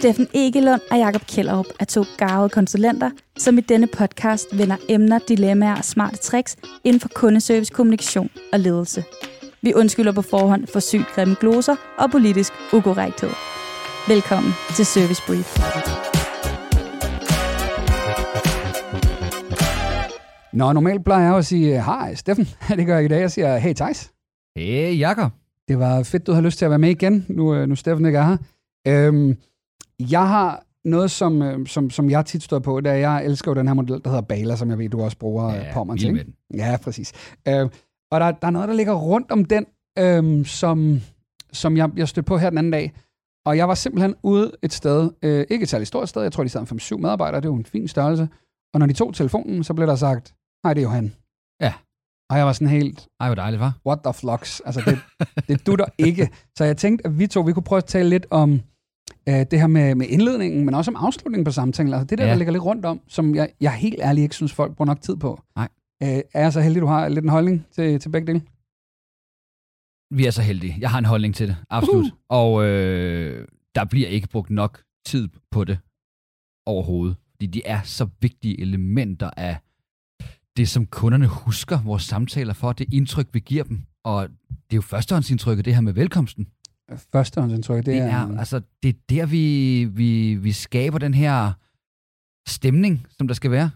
Steffen 0.00 0.28
Egelund 0.34 0.80
og 0.90 0.98
Jakob 0.98 1.26
Kjellerup 1.26 1.66
er 1.80 1.84
to 1.84 2.04
garvede 2.18 2.48
konsulenter, 2.48 3.10
som 3.38 3.58
i 3.58 3.60
denne 3.60 3.86
podcast 3.86 4.58
vender 4.58 4.76
emner, 4.88 5.18
dilemmaer 5.28 5.76
og 5.76 5.84
smarte 5.84 6.16
tricks 6.16 6.56
inden 6.84 7.00
for 7.00 7.08
kundeservice, 7.14 7.72
kommunikation 7.74 8.30
og 8.52 8.60
ledelse. 8.60 9.04
Vi 9.62 9.74
undskylder 9.74 10.12
på 10.12 10.22
forhånd 10.22 10.66
for 10.66 10.80
sygt 10.80 11.06
grimme 11.14 11.36
gloser 11.40 11.76
og 11.98 12.10
politisk 12.10 12.52
ukorrekthed. 12.72 13.30
Velkommen 14.08 14.52
til 14.76 14.86
Service 14.86 15.22
Brief. 15.26 15.58
Nå, 20.52 20.72
normalt 20.72 21.04
plejer 21.04 21.26
jeg 21.26 21.36
at 21.36 21.46
sige, 21.46 21.82
hej 21.82 22.14
Steffen. 22.14 22.48
Det 22.76 22.86
gør 22.86 22.96
jeg 22.96 23.04
i 23.04 23.08
dag. 23.08 23.20
Jeg 23.20 23.30
siger, 23.30 23.58
hey 23.58 23.74
Thijs. 23.74 24.12
Hey, 24.56 24.98
Jakob. 24.98 25.32
Det 25.68 25.78
var 25.78 26.02
fedt, 26.02 26.26
du 26.26 26.32
har 26.32 26.40
lyst 26.40 26.58
til 26.58 26.64
at 26.64 26.70
være 26.70 26.78
med 26.78 26.90
igen, 26.90 27.26
nu, 27.28 27.54
øh, 27.54 27.68
nu 27.68 27.74
Steffen 27.74 28.06
ikke 28.06 28.18
er 28.18 28.24
her. 28.24 28.36
Øhm, 28.88 29.36
jeg 30.00 30.28
har 30.28 30.64
noget, 30.84 31.10
som, 31.10 31.42
øh, 31.42 31.66
som, 31.66 31.90
som 31.90 32.10
jeg 32.10 32.26
tit 32.26 32.42
står 32.42 32.58
på, 32.58 32.80
da 32.80 32.98
jeg 33.08 33.24
elsker 33.24 33.50
jo 33.50 33.54
den 33.54 33.66
her 33.66 33.74
model, 33.74 34.00
der 34.04 34.10
hedder 34.10 34.22
Baler, 34.22 34.54
som 34.56 34.70
jeg 34.70 34.78
ved, 34.78 34.88
du 34.88 35.00
også 35.02 35.18
bruger 35.18 35.54
Ja, 35.54 35.72
på 35.74 35.84
mig 35.84 35.98
til. 35.98 36.34
Ja, 36.54 36.76
præcis. 36.82 37.12
Øh, 37.48 37.68
og 38.12 38.20
der, 38.20 38.30
der 38.30 38.46
er 38.46 38.50
noget, 38.50 38.68
der 38.68 38.74
ligger 38.74 38.94
rundt 38.94 39.30
om 39.30 39.44
den, 39.44 39.66
øh, 39.98 40.46
som, 40.46 41.00
som 41.52 41.76
jeg, 41.76 41.90
jeg 41.96 42.08
stødte 42.08 42.26
på 42.26 42.38
her 42.38 42.48
den 42.50 42.58
anden 42.58 42.72
dag. 42.72 42.92
Og 43.46 43.56
jeg 43.56 43.68
var 43.68 43.74
simpelthen 43.74 44.14
ude 44.22 44.52
et 44.62 44.72
sted, 44.72 45.10
øh, 45.22 45.46
ikke 45.50 45.62
et 45.62 45.68
særligt 45.68 45.88
stort 45.88 46.08
sted, 46.08 46.22
jeg 46.22 46.32
tror, 46.32 46.42
de 46.42 46.48
sad 46.48 46.72
5-7 46.72 46.96
medarbejdere, 46.96 47.40
det 47.40 47.46
er 47.46 47.50
jo 47.50 47.56
en 47.56 47.64
fin 47.64 47.88
størrelse. 47.88 48.28
Og 48.74 48.80
når 48.80 48.86
de 48.86 48.92
tog 48.92 49.14
telefonen, 49.14 49.64
så 49.64 49.74
blev 49.74 49.86
der 49.86 49.96
sagt, 49.96 50.34
hej, 50.64 50.74
det 50.74 50.80
er 50.80 50.84
Johan. 50.84 51.12
Ja. 51.60 51.72
Og 52.30 52.38
jeg 52.38 52.46
var 52.46 52.52
sådan 52.52 52.68
helt, 52.68 53.08
Ej, 53.20 53.28
hvor 53.28 53.34
dejligt, 53.34 53.60
var. 53.60 53.72
what 53.86 53.98
the 54.04 54.12
flux? 54.14 54.60
Altså, 54.64 54.80
det, 54.86 54.98
det 55.48 55.66
dutter 55.66 55.84
ikke. 55.98 56.28
Så 56.56 56.64
jeg 56.64 56.76
tænkte, 56.76 57.06
at 57.06 57.18
vi 57.18 57.26
to, 57.26 57.40
vi 57.40 57.52
kunne 57.52 57.62
prøve 57.62 57.76
at 57.78 57.84
tale 57.84 58.08
lidt 58.08 58.26
om 58.30 58.60
øh, 59.28 59.46
det 59.50 59.60
her 59.60 59.66
med, 59.66 59.94
med 59.94 60.06
indledningen, 60.06 60.64
men 60.64 60.74
også 60.74 60.90
om 60.90 60.96
afslutningen 60.96 61.44
på 61.44 61.50
samtalen. 61.50 61.92
Altså 61.92 62.04
det 62.04 62.18
der, 62.18 62.24
ja. 62.24 62.30
Der 62.30 62.36
ligger 62.36 62.52
lidt 62.52 62.64
rundt 62.64 62.84
om, 62.84 63.00
som 63.08 63.34
jeg, 63.34 63.50
jeg 63.60 63.72
helt 63.72 64.00
ærligt 64.00 64.22
ikke 64.22 64.34
synes, 64.34 64.52
folk 64.52 64.76
bruger 64.76 64.86
nok 64.86 65.00
tid 65.00 65.16
på. 65.16 65.42
Nej. 65.56 65.68
Øh, 66.02 66.08
er 66.08 66.40
jeg 66.42 66.52
så 66.52 66.60
heldig, 66.60 66.82
du 66.82 66.86
har 66.86 67.08
lidt 67.08 67.24
en 67.24 67.28
holdning 67.28 67.66
til, 67.72 68.00
til 68.00 68.08
begge 68.08 68.26
dele? 68.26 68.42
Vi 70.14 70.26
er 70.26 70.30
så 70.30 70.42
heldige. 70.42 70.76
Jeg 70.80 70.90
har 70.90 70.98
en 70.98 71.04
holdning 71.04 71.34
til 71.34 71.48
det, 71.48 71.56
absolut. 71.70 72.04
Uh. 72.04 72.10
Og 72.28 72.64
øh, 72.64 73.48
der 73.74 73.84
bliver 73.84 74.08
ikke 74.08 74.28
brugt 74.28 74.50
nok 74.50 74.82
tid 75.06 75.28
på 75.50 75.64
det 75.64 75.78
overhovedet. 76.66 77.16
Fordi 77.30 77.46
de 77.46 77.62
er 77.64 77.82
så 77.82 78.08
vigtige 78.20 78.60
elementer 78.60 79.30
af 79.36 79.56
det, 80.56 80.68
som 80.68 80.86
kunderne 80.86 81.26
husker 81.26 81.82
vores 81.82 82.02
samtaler 82.02 82.52
for, 82.52 82.72
det 82.72 82.94
indtryk, 82.94 83.28
vi 83.32 83.40
giver 83.40 83.64
dem. 83.64 83.82
Og 84.04 84.28
det 84.48 84.72
er 84.72 84.76
jo 84.76 84.80
førstehåndsindtrykket, 84.80 85.64
det 85.64 85.74
her 85.74 85.80
med 85.80 85.92
velkomsten. 85.92 86.46
Førstehåndsindtryk, 87.12 87.76
det, 87.76 87.86
Det 87.86 87.96
er... 87.96 88.06
er, 88.06 88.38
altså, 88.38 88.60
det 88.82 88.88
er 88.88 88.98
der, 89.10 89.26
vi, 89.26 89.84
vi, 89.84 90.34
vi 90.34 90.52
skaber 90.52 90.98
den 90.98 91.14
her 91.14 91.52
stemning, 92.48 93.06
som 93.10 93.26
der 93.26 93.34
skal 93.34 93.50
være. 93.50 93.70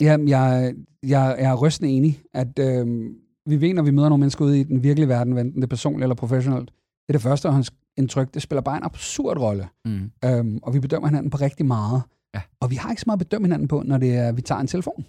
Jamen, 0.00 0.28
jeg, 0.28 0.74
jeg, 1.02 1.36
jeg 1.38 1.50
er 1.50 1.54
rystende 1.54 1.90
enig, 1.90 2.22
at 2.34 2.58
øh, 2.58 3.10
vi 3.46 3.60
ved, 3.60 3.74
når 3.74 3.82
vi 3.82 3.90
møder 3.90 4.08
nogle 4.08 4.20
mennesker 4.20 4.44
ude 4.44 4.60
i 4.60 4.64
den 4.64 4.82
virkelige 4.82 5.08
verden, 5.08 5.38
enten 5.38 5.54
det 5.54 5.62
er 5.62 5.66
personligt 5.66 6.02
eller 6.02 6.14
professionelt, 6.14 6.70
det 6.70 7.08
er 7.08 7.12
det 7.12 7.22
førstehåndsindtryk, 7.22 8.34
det 8.34 8.42
spiller 8.42 8.62
bare 8.62 8.76
en 8.76 8.82
absurd 8.84 9.36
rolle. 9.38 9.68
Mm. 9.84 10.10
Øhm, 10.24 10.58
og 10.62 10.74
vi 10.74 10.80
bedømmer 10.80 11.08
hinanden 11.08 11.30
på 11.30 11.36
rigtig 11.36 11.66
meget. 11.66 12.02
Ja. 12.34 12.40
Og 12.60 12.70
vi 12.70 12.74
har 12.76 12.90
ikke 12.90 13.00
så 13.00 13.04
meget 13.06 13.20
at 13.20 13.26
bedømme 13.26 13.46
hinanden 13.46 13.68
på, 13.68 13.82
når 13.86 13.98
det 13.98 14.16
er, 14.16 14.32
vi 14.32 14.42
tager 14.42 14.60
en 14.60 14.66
telefon. 14.66 15.06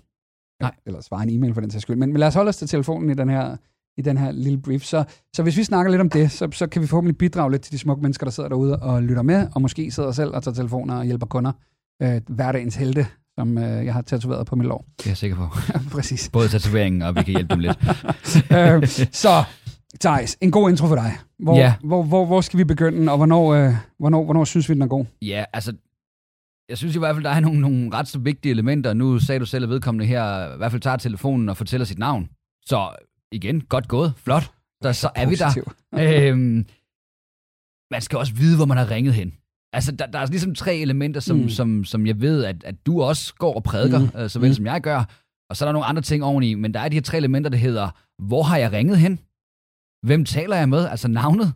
Nej. 0.62 0.76
Eller 0.86 1.02
svarer 1.02 1.22
en 1.22 1.30
e-mail 1.30 1.54
for 1.54 1.62
den 1.62 1.72
sags 1.72 1.82
skyld. 1.82 1.96
Men, 1.96 2.10
men 2.10 2.20
lad 2.20 2.28
os 2.28 2.34
holde 2.36 2.50
os 2.50 2.58
til 2.58 2.68
telefonen 2.68 3.10
i 3.10 3.14
den 3.14 3.30
her, 3.30 3.58
i 4.00 4.02
den 4.02 4.18
her 4.18 4.32
lille 4.32 4.62
brief. 4.62 4.84
Så, 4.84 5.04
så 5.36 5.44
hvis 5.44 5.58
vi 5.58 5.64
snakker 5.64 5.92
lidt 5.92 6.02
om 6.02 6.10
det, 6.10 6.32
så, 6.32 6.50
så 6.52 6.68
kan 6.68 6.82
vi 6.82 6.88
forhåbentlig 6.88 7.18
bidrage 7.18 7.52
lidt 7.52 7.62
til 7.62 7.74
de 7.74 7.78
smukke 7.78 8.02
mennesker, 8.02 8.26
der 8.26 8.32
sidder 8.32 8.50
derude 8.50 8.80
og 8.80 9.04
lytter 9.04 9.22
med, 9.22 9.48
og 9.56 9.62
måske 9.62 9.92
sidder 9.92 10.12
selv 10.12 10.36
og 10.36 10.44
tager 10.44 10.56
telefoner 10.56 10.96
og 10.98 11.06
hjælper 11.06 11.26
kunder. 11.26 11.52
Øh, 12.02 12.22
hverdagens 12.28 12.76
helte, 12.76 13.08
som 13.40 13.58
øh, 13.58 13.86
jeg 13.86 13.94
har 13.94 14.02
tatoveret 14.02 14.48
på 14.48 14.56
mit 14.56 14.68
lår. 14.68 14.86
Det 14.98 15.06
er 15.06 15.10
jeg 15.10 15.18
sikker 15.18 15.38
på. 15.38 15.48
Præcis. 15.96 16.30
Både 16.34 16.48
tatoveringen, 16.48 17.02
og 17.02 17.16
vi 17.16 17.24
kan 17.24 17.34
hjælpe 17.34 17.54
dem 17.54 17.60
lidt. 17.60 17.78
øh, 18.58 18.88
så, 19.12 19.44
Thijs, 20.00 20.38
en 20.42 20.52
god 20.52 20.70
intro 20.70 20.88
for 20.88 20.96
dig. 20.96 21.18
Hvor, 21.40 21.58
Ja. 21.58 21.74
hvor, 21.84 22.04
hvor, 22.04 22.26
hvor 22.26 22.42
skal 22.42 22.60
vi 22.60 22.64
begynde, 22.64 23.12
og 23.12 23.18
hvornår, 23.18 23.54
øh, 23.54 23.74
hvornår, 24.00 24.24
hvornår 24.24 24.44
synes 24.44 24.70
vi, 24.70 24.74
den 24.74 24.82
er 24.82 24.88
god? 24.88 25.06
Ja, 25.22 25.44
altså, 25.54 25.74
jeg 26.70 26.78
synes 26.78 26.96
i 26.96 27.00
hvert 27.00 27.16
fald, 27.16 27.24
der 27.24 27.30
er 27.32 27.40
nogle, 27.40 27.60
nogle 27.62 27.94
ret 27.94 28.08
så 28.08 28.20
vigtige 28.20 28.52
elementer. 28.52 28.94
Nu 28.94 29.20
sagde 29.20 29.40
du 29.40 29.46
selv, 29.46 29.64
at 29.64 29.70
vedkommende 29.70 30.06
her 30.06 30.54
i 30.54 30.58
hvert 30.58 30.72
fald 30.72 30.82
tager 30.82 30.98
telefonen 30.98 31.50
og 31.50 31.58
fortæller 31.58 31.86
sit 31.86 32.00
navn. 32.00 32.30
Så 32.66 32.90
igen, 33.32 33.62
godt 33.62 33.88
gået, 33.88 34.14
flot. 34.18 34.44
Så, 34.84 34.94
så 34.94 35.10
er 35.16 35.30
vi 35.30 35.36
der. 35.36 35.52
Øhm, 36.30 36.66
man 37.92 38.02
skal 38.02 38.18
også 38.18 38.34
vide, 38.34 38.56
hvor 38.58 38.66
man 38.66 38.78
har 38.78 38.92
ringet 38.92 39.14
hen. 39.14 39.34
Altså, 39.74 39.92
der, 39.92 40.06
der 40.06 40.20
er 40.20 40.26
ligesom 40.26 40.56
tre 40.56 40.76
elementer, 40.76 41.20
som, 41.20 41.38
Mm. 41.38 41.50
som, 41.50 41.84
som 41.86 42.08
jeg 42.08 42.22
ved, 42.22 42.46
at, 42.46 42.64
at 42.64 42.86
du 42.86 43.02
også 43.02 43.36
går 43.36 43.54
og 43.56 43.64
prædiker, 43.64 44.00
Mm. 44.00 44.20
øh, 44.20 44.30
såvel 44.30 44.50
mm. 44.50 44.54
som 44.54 44.66
jeg 44.66 44.82
gør. 44.82 45.04
Og 45.50 45.58
så 45.58 45.66
er 45.66 45.68
der 45.68 45.74
nogle 45.74 45.86
andre 45.86 46.02
ting 46.02 46.24
oveni, 46.24 46.54
men 46.54 46.74
der 46.74 46.80
er 46.80 46.90
de 46.90 46.96
her 46.96 47.02
tre 47.02 47.18
elementer, 47.18 47.50
der 47.50 47.58
hedder, 47.58 47.90
hvor 48.28 48.44
har 48.44 48.58
jeg 48.58 48.72
ringet 48.72 48.98
hen? 49.00 49.20
Hvem 50.06 50.26
taler 50.26 50.56
jeg 50.56 50.70
med? 50.70 50.86
Altså 50.88 51.08
navnet. 51.08 51.54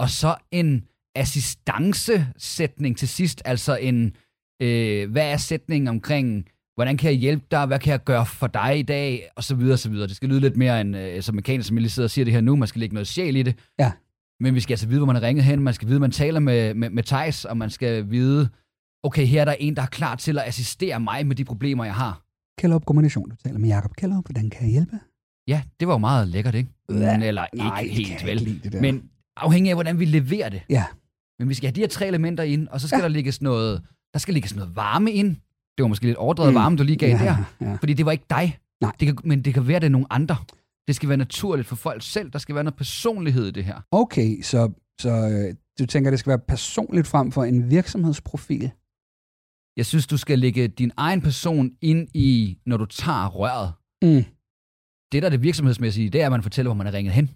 Og 0.00 0.10
så 0.10 0.36
en 0.50 0.84
assistancesætning 1.14 2.96
til 2.98 3.08
sidst, 3.08 3.42
altså 3.44 3.76
en, 3.76 4.16
øh, 4.62 5.10
hvad 5.10 5.32
er 5.32 5.36
sætningen 5.36 5.88
omkring, 5.88 6.48
hvordan 6.76 6.96
kan 6.96 7.10
jeg 7.10 7.18
hjælpe 7.18 7.44
dig, 7.50 7.66
hvad 7.66 7.78
kan 7.78 7.90
jeg 7.90 8.04
gøre 8.04 8.26
for 8.26 8.46
dig 8.46 8.78
i 8.78 8.82
dag, 8.82 9.28
og 9.36 9.44
så 9.44 9.54
videre, 9.54 9.72
og 9.72 9.78
så 9.78 9.90
videre. 9.90 10.06
Det 10.08 10.16
skal 10.16 10.28
lyde 10.28 10.40
lidt 10.40 10.56
mere 10.56 10.80
end, 10.80 10.96
øh, 10.96 11.22
som 11.22 11.34
mekanisk, 11.34 11.68
som 11.68 11.76
jeg 11.76 11.80
lige 11.82 11.90
sidder 11.90 12.06
og 12.06 12.10
siger 12.10 12.24
det 12.24 12.34
her 12.34 12.40
nu, 12.40 12.56
man 12.56 12.68
skal 12.68 12.80
lægge 12.80 12.94
noget 12.94 13.06
sjæl 13.08 13.36
i 13.36 13.42
det. 13.42 13.54
Ja. 13.78 13.92
Men 14.40 14.54
vi 14.54 14.60
skal 14.60 14.72
altså 14.72 14.86
vide, 14.88 14.98
hvor 14.98 15.06
man 15.06 15.16
er 15.16 15.22
ringet 15.22 15.44
hen, 15.44 15.60
man 15.60 15.74
skal 15.74 15.88
vide, 15.88 16.00
man 16.00 16.10
taler 16.10 16.40
med, 16.40 16.74
med, 16.74 16.90
med 16.90 17.02
Thijs, 17.02 17.44
og 17.44 17.56
man 17.56 17.70
skal 17.70 18.10
vide, 18.10 18.48
okay, 19.02 19.26
her 19.26 19.40
er 19.40 19.44
der 19.44 19.52
en, 19.52 19.76
der 19.76 19.82
er 19.82 19.86
klar 19.86 20.14
til 20.16 20.38
at 20.38 20.44
assistere 20.48 21.00
mig 21.00 21.26
med 21.26 21.36
de 21.36 21.44
problemer, 21.44 21.84
jeg 21.84 21.94
har. 21.94 22.22
Kælderup 22.58 22.84
Kommunikation. 22.84 23.30
Du 23.30 23.36
taler 23.36 23.58
med 23.58 23.68
Jakob 23.68 23.96
Kælderup. 23.96 24.24
Hvordan 24.26 24.50
kan 24.50 24.62
jeg 24.62 24.70
hjælpe? 24.70 24.98
Ja, 25.48 25.62
det 25.80 25.88
var 25.88 25.94
jo 25.94 25.98
meget 25.98 26.28
lækkert, 26.28 26.54
ikke? 26.54 26.70
Ja. 26.90 27.20
Eller 27.22 27.46
ikke 27.52 27.64
Nej, 27.66 27.84
helt, 27.90 28.26
vel? 28.26 28.46
ikke. 28.64 28.80
Men 28.80 29.02
afhængig 29.36 29.70
af, 29.70 29.76
hvordan 29.76 29.98
vi 29.98 30.04
leverer 30.04 30.48
det. 30.48 30.62
Ja. 30.70 30.84
Men 31.38 31.48
vi 31.48 31.54
skal 31.54 31.66
have 31.66 31.74
de 31.74 31.80
her 31.80 31.88
tre 31.88 32.06
elementer 32.06 32.44
ind, 32.44 32.68
og 32.68 32.80
så 32.80 32.88
skal 32.88 32.96
Ja. 32.98 33.02
der 33.02 33.08
lægges 33.08 33.42
noget, 33.42 33.82
der 34.12 34.18
skal 34.18 34.34
lægges 34.34 34.56
noget 34.56 34.76
varme 34.76 35.12
ind. 35.12 35.36
Det 35.78 35.82
var 35.82 35.88
måske 35.88 36.04
lidt 36.06 36.16
overdrevet 36.16 36.52
Mm. 36.52 36.54
varme, 36.54 36.76
du 36.76 36.82
lige 36.82 36.96
gav 36.96 37.10
ja, 37.10 37.18
der. 37.24 37.44
Ja. 37.60 37.74
Fordi 37.76 37.92
det 37.94 38.06
var 38.06 38.12
ikke 38.12 38.24
dig. 38.30 38.58
Nej. 38.80 38.92
Det 39.00 39.08
kan, 39.08 39.16
men 39.24 39.42
det 39.42 39.54
kan 39.54 39.68
være, 39.68 39.80
det 39.80 39.86
er 39.86 39.90
nogle 39.90 40.06
andre. 40.10 40.36
Det 40.86 40.96
skal 40.96 41.08
være 41.08 41.18
naturligt 41.18 41.68
for 41.68 41.76
folk 41.76 42.02
selv. 42.02 42.30
Der 42.30 42.38
skal 42.38 42.54
være 42.54 42.64
noget 42.64 42.76
personlighed 42.76 43.46
i 43.46 43.50
det 43.50 43.64
her. 43.64 43.80
Okay, 43.90 44.42
så, 44.42 44.72
så 45.00 45.10
øh, 45.10 45.54
du 45.78 45.86
tænker, 45.86 46.10
det 46.10 46.20
skal 46.20 46.30
være 46.30 46.38
personligt 46.38 47.06
frem 47.06 47.32
for 47.32 47.44
en 47.44 47.70
virksomhedsprofil? 47.70 48.70
Jeg 49.76 49.86
synes, 49.86 50.06
du 50.06 50.16
skal 50.16 50.38
lægge 50.38 50.68
din 50.68 50.92
egen 50.96 51.20
person 51.20 51.70
ind 51.82 52.08
i, 52.14 52.58
når 52.66 52.76
du 52.76 52.84
tager 52.86 53.26
røret. 53.28 53.72
Mm. 54.02 54.24
Det, 55.12 55.22
der 55.22 55.26
er 55.26 55.30
det 55.30 55.42
virksomhedsmæssige, 55.42 56.10
det 56.10 56.20
er, 56.22 56.26
at 56.26 56.32
man 56.32 56.42
fortæller, 56.42 56.68
hvor 56.68 56.74
man 56.76 56.86
er 56.86 56.92
ringet 56.92 57.14
hen. 57.14 57.30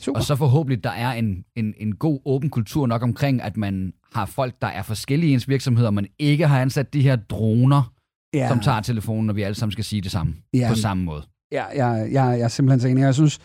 Super. 0.00 0.18
Og 0.18 0.24
så 0.24 0.36
forhåbentlig, 0.36 0.84
der 0.84 0.90
er 0.90 1.12
en, 1.12 1.44
en, 1.56 1.74
en 1.76 1.94
god 1.96 2.20
åben 2.24 2.50
kultur 2.50 2.86
nok 2.86 3.02
omkring, 3.02 3.42
at 3.42 3.56
man 3.56 3.92
har 4.12 4.26
folk, 4.26 4.54
der 4.62 4.66
er 4.68 4.82
forskellige 4.82 5.30
i 5.30 5.34
ens 5.34 5.48
virksomhed, 5.48 5.86
og 5.86 5.94
man 5.94 6.06
ikke 6.18 6.46
har 6.46 6.60
ansat 6.60 6.92
de 6.92 7.02
her 7.02 7.16
droner, 7.16 7.92
ja, 8.34 8.38
ja. 8.38 8.48
som 8.48 8.60
tager 8.60 8.80
telefonen, 8.80 9.30
og 9.30 9.36
vi 9.36 9.42
alle 9.42 9.54
sammen 9.54 9.72
skal 9.72 9.84
sige 9.84 10.02
det 10.02 10.10
samme 10.10 10.34
ja, 10.54 10.68
på 10.68 10.74
samme 10.74 11.04
måde. 11.04 11.22
Ja, 11.52 11.64
jeg, 11.64 12.08
jeg, 12.12 12.12
jeg 12.12 12.40
er 12.40 12.48
simpelthen 12.48 12.80
så 12.80 12.88
enig. 12.88 13.00
Jeg 13.02 13.14
synes, 13.14 13.38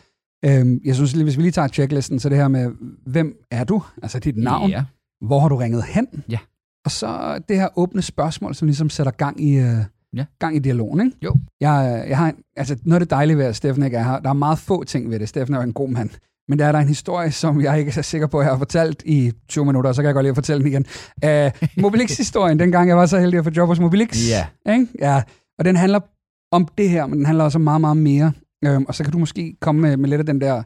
øhm, 0.45 0.81
jeg 0.85 0.95
synes, 0.95 1.13
lige- 1.13 1.23
hvis 1.23 1.37
vi 1.37 1.41
lige 1.41 1.51
tager 1.51 1.67
checklisten, 1.67 2.19
så 2.19 2.29
det 2.29 2.37
her 2.37 2.47
med, 2.47 2.71
hvem 3.05 3.35
er 3.51 3.63
du? 3.63 3.83
Altså 4.03 4.19
dit 4.19 4.37
navn. 4.37 4.69
Ja. 4.69 4.83
Hvor 5.21 5.39
har 5.39 5.49
du 5.49 5.55
ringet 5.55 5.83
hen? 5.83 6.07
Ja. 6.29 6.37
Og 6.85 6.91
så 6.91 7.39
det 7.49 7.55
her 7.57 7.67
åbne 7.79 8.01
spørgsmål, 8.01 8.55
som 8.55 8.65
ligesom 8.65 8.89
sætter 8.89 9.11
gang 9.11 9.41
i, 9.43 9.55
øh, 9.55 9.77
Ja. 10.15 10.25
gang 10.39 10.55
i 10.55 10.59
dialogen. 10.59 11.05
Ikke? 11.05 11.17
Jo. 11.23 11.35
Jeg, 11.61 12.05
jeg 12.09 12.17
har, 12.17 12.29
en- 12.29 12.43
altså, 12.55 12.77
noget 12.83 12.95
af 13.01 13.05
det 13.05 13.09
dejlige 13.09 13.37
ved, 13.37 13.45
at 13.45 13.55
Steffen 13.55 13.83
ikke 13.83 13.97
er 13.97 14.03
her, 14.03 14.19
der 14.19 14.29
er 14.29 14.33
meget 14.33 14.59
få 14.59 14.83
ting 14.83 15.09
ved 15.09 15.19
det. 15.19 15.29
Steffen 15.29 15.53
er 15.55 15.59
jo 15.59 15.63
en 15.63 15.73
god 15.73 15.89
mand. 15.89 16.09
Men 16.49 16.59
der 16.59 16.65
er 16.65 16.71
der 16.71 16.79
en 16.79 16.87
historie, 16.87 17.31
som 17.31 17.61
jeg 17.61 17.79
ikke 17.79 17.89
er 17.89 17.93
så 17.93 18.01
sikker 18.01 18.27
på, 18.27 18.39
at 18.39 18.43
jeg 18.43 18.51
har 18.51 18.57
fortalt 18.57 19.03
i 19.05 19.31
20 19.49 19.65
minutter, 19.65 19.89
og 19.89 19.95
så 19.95 20.01
kan 20.01 20.07
jeg 20.07 20.13
godt 20.13 20.23
lide 20.23 20.29
at 20.29 20.35
fortælle 20.35 20.63
den 20.63 20.71
igen. 20.71 20.85
Uh, 21.25 21.81
Mobilix-historien, 21.83 22.59
dengang 22.59 22.89
jeg 22.89 22.97
var 22.97 23.05
så 23.05 23.19
heldig 23.19 23.37
at 23.37 23.43
få 23.45 23.51
job 23.57 23.67
hos 23.67 23.79
Mobilix. 23.79 24.29
Ja. 24.29 24.73
Ikke? 24.73 24.87
ja. 24.99 25.21
Og 25.59 25.65
den 25.65 25.75
handler 25.75 25.99
om 26.51 26.67
det 26.77 26.89
her, 26.89 27.05
men 27.05 27.17
den 27.17 27.25
handler 27.25 27.43
også 27.43 27.57
om 27.57 27.61
meget, 27.61 27.81
meget 27.81 27.97
mere. 27.97 28.31
Øhm, 28.65 28.85
og 28.87 28.95
så 28.95 29.03
kan 29.03 29.11
du 29.11 29.17
måske 29.17 29.55
komme 29.61 29.81
med, 29.81 29.97
med 29.97 30.09
lidt 30.09 30.19
af 30.19 30.25
den 30.25 30.41
der 30.41 30.63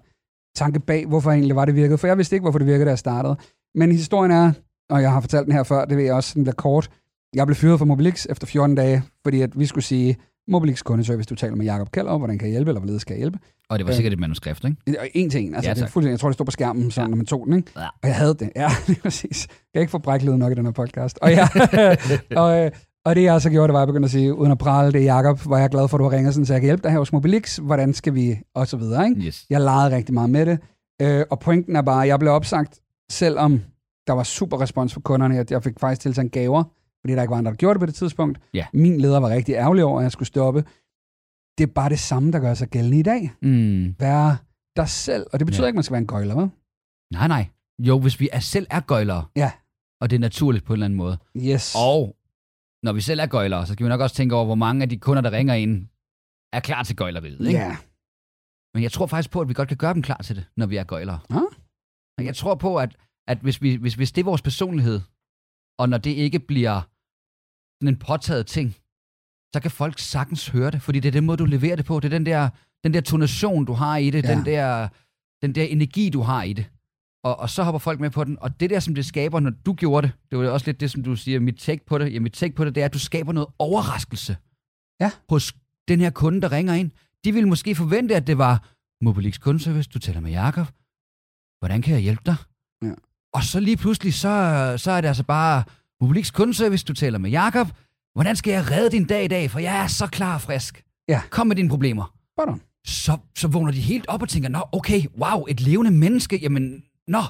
tanke 0.56 0.80
bag, 0.80 1.06
hvorfor 1.06 1.32
egentlig 1.32 1.56
var 1.56 1.66
det 1.66 1.76
virkede. 1.76 1.98
For 1.98 2.08
jeg 2.08 2.18
vidste 2.18 2.36
ikke, 2.36 2.44
hvorfor 2.44 2.60
det 2.60 2.68
virkede, 2.68 2.86
da 2.86 2.90
jeg 2.90 3.00
startede. 3.00 3.38
Men 3.76 3.92
historien 3.92 4.32
er, 4.32 4.52
og 4.90 5.02
jeg 5.02 5.12
har 5.12 5.22
fortalt 5.22 5.46
den 5.46 5.54
her 5.54 5.64
før, 5.64 5.86
det 5.86 5.98
ved 5.98 6.04
jeg 6.04 6.14
også, 6.14 6.32
den 6.36 6.44
bliver 6.44 6.56
kort. 6.56 6.90
Jeg 7.36 7.48
blev 7.48 7.56
fyret 7.56 7.80
fra 7.80 7.86
Mobilix 7.86 8.26
efter 8.30 8.48
14 8.48 8.76
dage, 8.76 9.04
fordi 9.24 9.42
at 9.42 9.60
vi 9.60 9.66
skulle 9.66 9.86
sige, 9.86 10.18
Mobilix 10.48 10.84
kundeservice, 10.84 11.28
du 11.28 11.36
taler 11.36 11.56
med 11.56 11.66
Jakob 11.66 11.92
Keller, 11.92 12.18
hvordan 12.18 12.38
kan 12.38 12.48
jeg 12.48 12.52
hjælpe, 12.52 12.70
eller 12.70 12.80
hvorledes 12.80 13.04
kan 13.04 13.14
jeg 13.14 13.18
hjælpe? 13.20 13.40
Og 13.70 13.80
det 13.80 13.86
var 13.86 13.92
Øh. 13.92 13.96
sikkert 13.96 14.14
et 14.14 14.20
manuskript, 14.20 14.64
ikke? 14.66 15.00
Og 15.00 15.08
En 15.14 15.30
til 15.30 15.42
en, 15.46 15.56
altså 15.56 15.70
Ja, 15.70 15.74
det 15.74 15.82
er 15.82 15.88
fuldstændig, 15.88 16.12
jeg 16.12 16.20
tror, 16.20 16.30
det 16.30 16.34
stod 16.34 16.46
på 16.46 16.52
skærmen, 16.52 16.92
sådan, 16.92 17.08
Ja. 17.08 17.10
når 17.10 17.18
man 17.18 17.26
tog 17.26 17.46
den, 17.46 17.54
ikke? 17.58 17.72
Ja. 17.78 17.82
Og 17.86 18.08
jeg 18.08 18.16
havde 18.16 18.34
det, 18.34 18.50
ja, 18.56 18.70
lige 18.88 19.02
præcis. 19.02 19.48
Jeg 19.50 19.58
kan 19.74 19.82
ikke 19.82 19.92
få 19.92 19.98
bræklyden 19.98 20.40
nok 20.40 20.52
i 20.52 20.56
den 20.56 20.66
her 20.66 20.72
podcast. 20.72 21.20
Og, 21.22 21.32
jeg, 21.32 21.48
og, 22.44 22.66
øh, 22.66 22.72
og 23.06 23.16
det 23.16 23.24
jeg 23.24 23.42
så 23.42 23.50
gjorde, 23.50 23.68
det 23.68 23.74
var, 23.74 23.80
at 23.80 23.82
jeg 23.82 23.88
begyndte 23.88 24.06
at 24.06 24.12
sige, 24.12 24.34
uden 24.36 24.52
at 24.52 24.58
prale, 24.58 24.92
det 24.92 25.02
er 25.08 25.16
Jacob, 25.16 25.40
hvor 25.40 25.58
jeg 25.58 25.64
er 25.64 25.68
glad 25.70 25.88
for, 25.88 25.98
at 25.98 26.00
du 26.00 26.04
har 26.10 26.12
ringet, 26.18 26.34
sådan, 26.34 26.46
så 26.46 26.54
jeg 26.54 26.62
kan 26.62 26.68
hjælpe 26.68 26.84
dig 26.84 26.92
her 26.92 26.98
hos 27.00 27.14
Mobilix, 27.14 27.56
hvordan 27.58 27.94
skal 27.94 28.16
vi, 28.16 28.40
og 28.56 28.68
så 28.68 28.78
videre, 28.78 29.10
ikke? 29.10 29.22
Yes. 29.22 29.46
Jeg 29.50 29.62
legede 29.62 29.96
rigtig 29.96 30.14
meget 30.14 30.30
med 30.30 30.46
det. 30.46 30.60
Øh, 31.02 31.24
og 31.30 31.40
pointen 31.40 31.76
er 31.76 31.82
bare, 31.82 32.02
at 32.04 32.08
jeg 32.08 32.20
blev 32.20 32.32
opsagt, 32.32 32.80
selvom 33.12 33.62
der 34.08 34.14
var 34.14 34.24
super 34.24 34.62
respons 34.62 34.94
fra 34.94 35.02
kunderne. 35.02 35.36
Jeg, 35.36 35.52
jeg 35.52 35.64
fik 35.64 35.80
faktisk 35.80 36.02
tilsendt 36.02 36.32
gaver, 36.32 36.64
fordi 37.08 37.16
der 37.16 37.22
ikke 37.22 37.32
var 37.32 37.38
andre, 37.38 37.52
der 37.52 37.58
gjorde 37.58 37.74
det 37.74 37.80
på 37.80 37.86
det 37.86 37.96
tidspunkt. 37.96 38.40
Ja. 38.54 38.66
Min 38.74 39.02
leder 39.02 39.20
var 39.20 39.30
rigtig 39.30 39.54
ærgerlig 39.56 39.84
over, 39.84 40.00
at 40.00 40.04
jeg 40.04 40.12
skulle 40.12 40.28
stoppe. 40.28 40.62
Det 41.58 41.64
er 41.64 41.74
bare 41.76 41.90
det 41.90 42.00
samme, 42.00 42.32
der 42.32 42.40
gør 42.40 42.54
sig 42.54 42.68
gældende 42.70 43.00
i 43.00 43.04
dag. 43.04 43.32
Mm. 43.42 43.96
Være 44.00 44.38
dig 44.76 44.90
selv. 44.90 45.28
Og 45.34 45.40
det 45.40 45.46
betyder 45.48 45.64
Ja. 45.64 45.68
ikke, 45.68 45.76
at 45.76 45.78
man 45.78 45.84
skal 45.84 45.94
være 45.94 46.02
en 46.02 46.08
gøjler, 46.08 46.36
vel? 46.36 46.50
Nej, 47.14 47.28
nej. 47.28 47.46
Jo, 47.80 48.00
hvis 48.00 48.20
vi 48.20 48.30
er 48.32 48.40
selv 48.40 48.68
er 48.70 48.80
gøjlere, 48.80 49.26
Ja. 49.36 49.52
og 50.02 50.10
det 50.10 50.16
er 50.16 50.20
naturligt 50.20 50.66
på 50.66 50.74
en 50.74 50.76
eller 50.76 50.86
anden 50.86 50.98
måde. 50.98 51.18
Yes. 51.38 51.76
Og 51.92 52.16
når 52.84 52.94
vi 52.94 53.02
selv 53.02 53.20
er 53.20 53.26
gøjlere, 53.26 53.66
så 53.66 53.74
skal 53.74 53.84
vi 53.84 53.90
nok 53.90 54.02
også 54.02 54.16
tænke 54.16 54.36
over, 54.36 54.46
hvor 54.46 54.56
mange 54.56 54.84
af 54.84 54.90
de 54.90 54.98
kunder, 54.98 55.22
der 55.22 55.32
ringer 55.32 55.54
ind, 55.54 55.88
er 56.54 56.60
klar 56.60 56.84
til 56.84 56.96
gøjleriet. 56.96 57.48
Ikke? 57.48 57.60
Ja. 57.60 57.78
Men 58.74 58.84
jeg 58.84 58.92
tror 58.92 59.06
faktisk 59.08 59.32
på, 59.32 59.42
at 59.42 59.48
vi 59.50 59.54
godt 59.54 59.68
kan 59.68 59.78
gøre 59.78 59.94
dem 59.94 60.02
klar 60.02 60.18
til 60.18 60.36
det, 60.36 60.46
når 60.58 60.66
vi 60.66 60.78
er 60.78 60.84
gøjlere. 60.84 61.20
Ah. 61.30 61.42
Og 62.18 62.26
Jeg 62.26 62.36
tror 62.36 62.56
på, 62.56 62.78
at, 62.78 62.96
at 63.28 63.38
hvis, 63.38 63.62
vi, 63.62 63.76
hvis, 63.76 63.94
hvis 63.94 64.12
det 64.12 64.22
er 64.22 64.26
vores 64.26 64.42
personlighed, 64.42 65.02
og 65.80 65.90
når 65.90 65.98
det 65.98 66.12
ikke 66.12 66.40
bliver 66.40 66.82
sådan 67.82 67.94
en 67.94 68.00
påtaget 68.00 68.48
ting, 68.48 68.76
så 69.56 69.60
kan 69.62 69.72
folk 69.72 70.00
sagtens 70.00 70.48
høre 70.48 70.72
det, 70.72 70.82
fordi 70.82 71.00
det 71.00 71.08
er 71.08 71.12
den 71.12 71.26
måde, 71.26 71.38
du 71.38 71.46
leverer 71.46 71.76
det 71.76 71.86
på. 71.86 72.00
Det 72.00 72.06
er 72.06 72.18
den 72.18 72.26
der, 72.26 72.50
den 72.84 72.94
der 72.94 73.02
tonation, 73.02 73.66
du 73.66 73.74
har 73.74 73.98
i 73.98 74.10
det, 74.10 74.24
Ja. 74.24 74.36
den, 74.36 74.46
der, 74.46 74.88
den 75.42 75.56
der 75.56 75.64
energi, 75.64 76.10
du 76.10 76.22
har 76.22 76.44
i 76.44 76.54
det. 76.54 76.66
Og, 77.24 77.40
og 77.40 77.50
så 77.50 77.64
hopper 77.64 77.80
folk 77.80 78.00
med 78.00 78.10
på 78.10 78.24
den. 78.24 78.38
Og 78.42 78.60
det 78.60 78.70
der, 78.70 78.80
som 78.80 78.96
det 78.96 79.06
skaber, 79.06 79.40
når 79.40 79.50
du 79.66 79.74
gjorde 79.74 80.08
det, 80.08 80.16
det 80.32 80.40
var 80.40 80.50
også 80.50 80.66
lidt 80.66 80.80
det, 80.80 80.92
som 80.92 81.04
du 81.04 81.16
siger, 81.16 81.40
mit 81.40 81.56
take 81.56 81.86
på 81.86 81.98
det. 81.98 82.14
Ja, 82.14 82.20
mit 82.20 82.34
take 82.34 82.56
på 82.56 82.66
det, 82.66 82.76
det 82.76 82.82
er, 82.82 82.86
at 82.86 82.94
du 82.94 83.00
skaber 83.00 83.32
noget 83.32 83.50
overraskelse 83.60 84.38
Ja. 85.02 85.12
hos 85.30 85.54
den 85.88 86.00
her 86.00 86.10
kunde, 86.10 86.42
der 86.42 86.52
ringer 86.52 86.74
ind. 86.74 86.92
De 87.26 87.32
ville 87.34 87.50
måske 87.50 87.76
forvente, 87.76 88.16
at 88.16 88.28
det 88.28 88.38
var 88.38 88.70
Mobilix 89.02 89.40
kundeservice, 89.40 89.90
du 89.94 90.00
taler 90.00 90.20
med 90.20 90.32
Jakob. 90.32 90.68
Hvordan 91.60 91.82
kan 91.82 91.94
jeg 91.94 92.02
hjælpe 92.02 92.22
dig? 92.26 92.36
Ja. 92.82 92.94
Og 93.34 93.44
så 93.44 93.60
lige 93.60 93.78
pludselig, 93.78 94.14
så, 94.14 94.74
så 94.78 94.92
er 94.92 95.02
det 95.02 95.08
altså 95.08 95.24
bare 95.24 95.64
Mobilix 96.02 96.34
kundeservice, 96.34 96.86
du 96.86 96.94
taler 96.94 97.18
med 97.18 97.30
Jakob. 97.30 97.68
Hvordan 98.16 98.36
skal 98.36 98.52
jeg 98.52 98.72
redde 98.72 98.92
din 98.92 99.06
dag 99.06 99.26
i 99.26 99.28
dag, 99.28 99.52
for 99.52 99.60
jeg 99.60 99.84
er 99.84 99.88
så 99.88 100.08
klar 100.08 100.34
og 100.34 100.42
frisk. 100.42 100.84
Ja. 101.08 101.22
Kom 101.30 101.48
med 101.48 101.56
dine 101.56 101.70
problemer. 101.70 102.14
Spot 102.34 102.50
on. 102.50 102.62
Så, 102.88 103.18
så 103.38 103.48
vågner 103.48 103.72
de 103.72 103.80
helt 103.80 104.08
op 104.08 104.22
og 104.22 104.30
tænker, 104.30 104.50
nå, 104.50 104.60
okay, 104.72 105.02
wow, 105.22 105.46
et 105.50 105.62
levende 105.62 105.92
menneske, 105.92 106.38
jamen, 106.38 106.84
nå, 107.08 107.22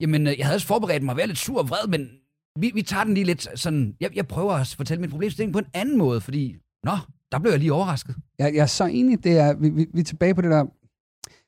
jamen, 0.00 0.26
øh, 0.26 0.38
jeg 0.38 0.46
havde 0.46 0.56
også 0.56 0.66
forberedt 0.66 1.02
mig 1.02 1.12
at 1.12 1.16
være 1.16 1.26
lidt 1.26 1.38
sur 1.38 1.58
og 1.60 1.68
vred, 1.68 1.88
men 1.88 2.08
vi, 2.60 2.70
vi 2.74 2.82
tager 2.82 3.04
den 3.04 3.14
lige 3.14 3.24
lidt 3.24 3.48
sådan, 3.54 3.96
jeg, 4.00 4.16
jeg 4.16 4.26
prøver 4.26 4.52
at 4.52 4.74
fortælle 4.76 5.00
min 5.00 5.10
problemstilling 5.10 5.52
på 5.52 5.58
en 5.58 5.66
anden 5.74 5.98
måde, 5.98 6.20
fordi, 6.20 6.56
nå, 6.84 6.96
der 7.32 7.38
blev 7.38 7.50
jeg 7.50 7.60
lige 7.60 7.72
overrasket. 7.72 8.16
Jeg, 8.38 8.54
jeg 8.54 8.62
er 8.62 8.66
så 8.66 8.84
enig, 8.84 9.24
det 9.24 9.38
er, 9.38 9.54
vi, 9.54 9.68
vi, 9.68 9.86
vi 9.94 10.00
er 10.00 10.04
tilbage 10.04 10.34
på 10.34 10.40
det 10.40 10.50
der, 10.50 10.64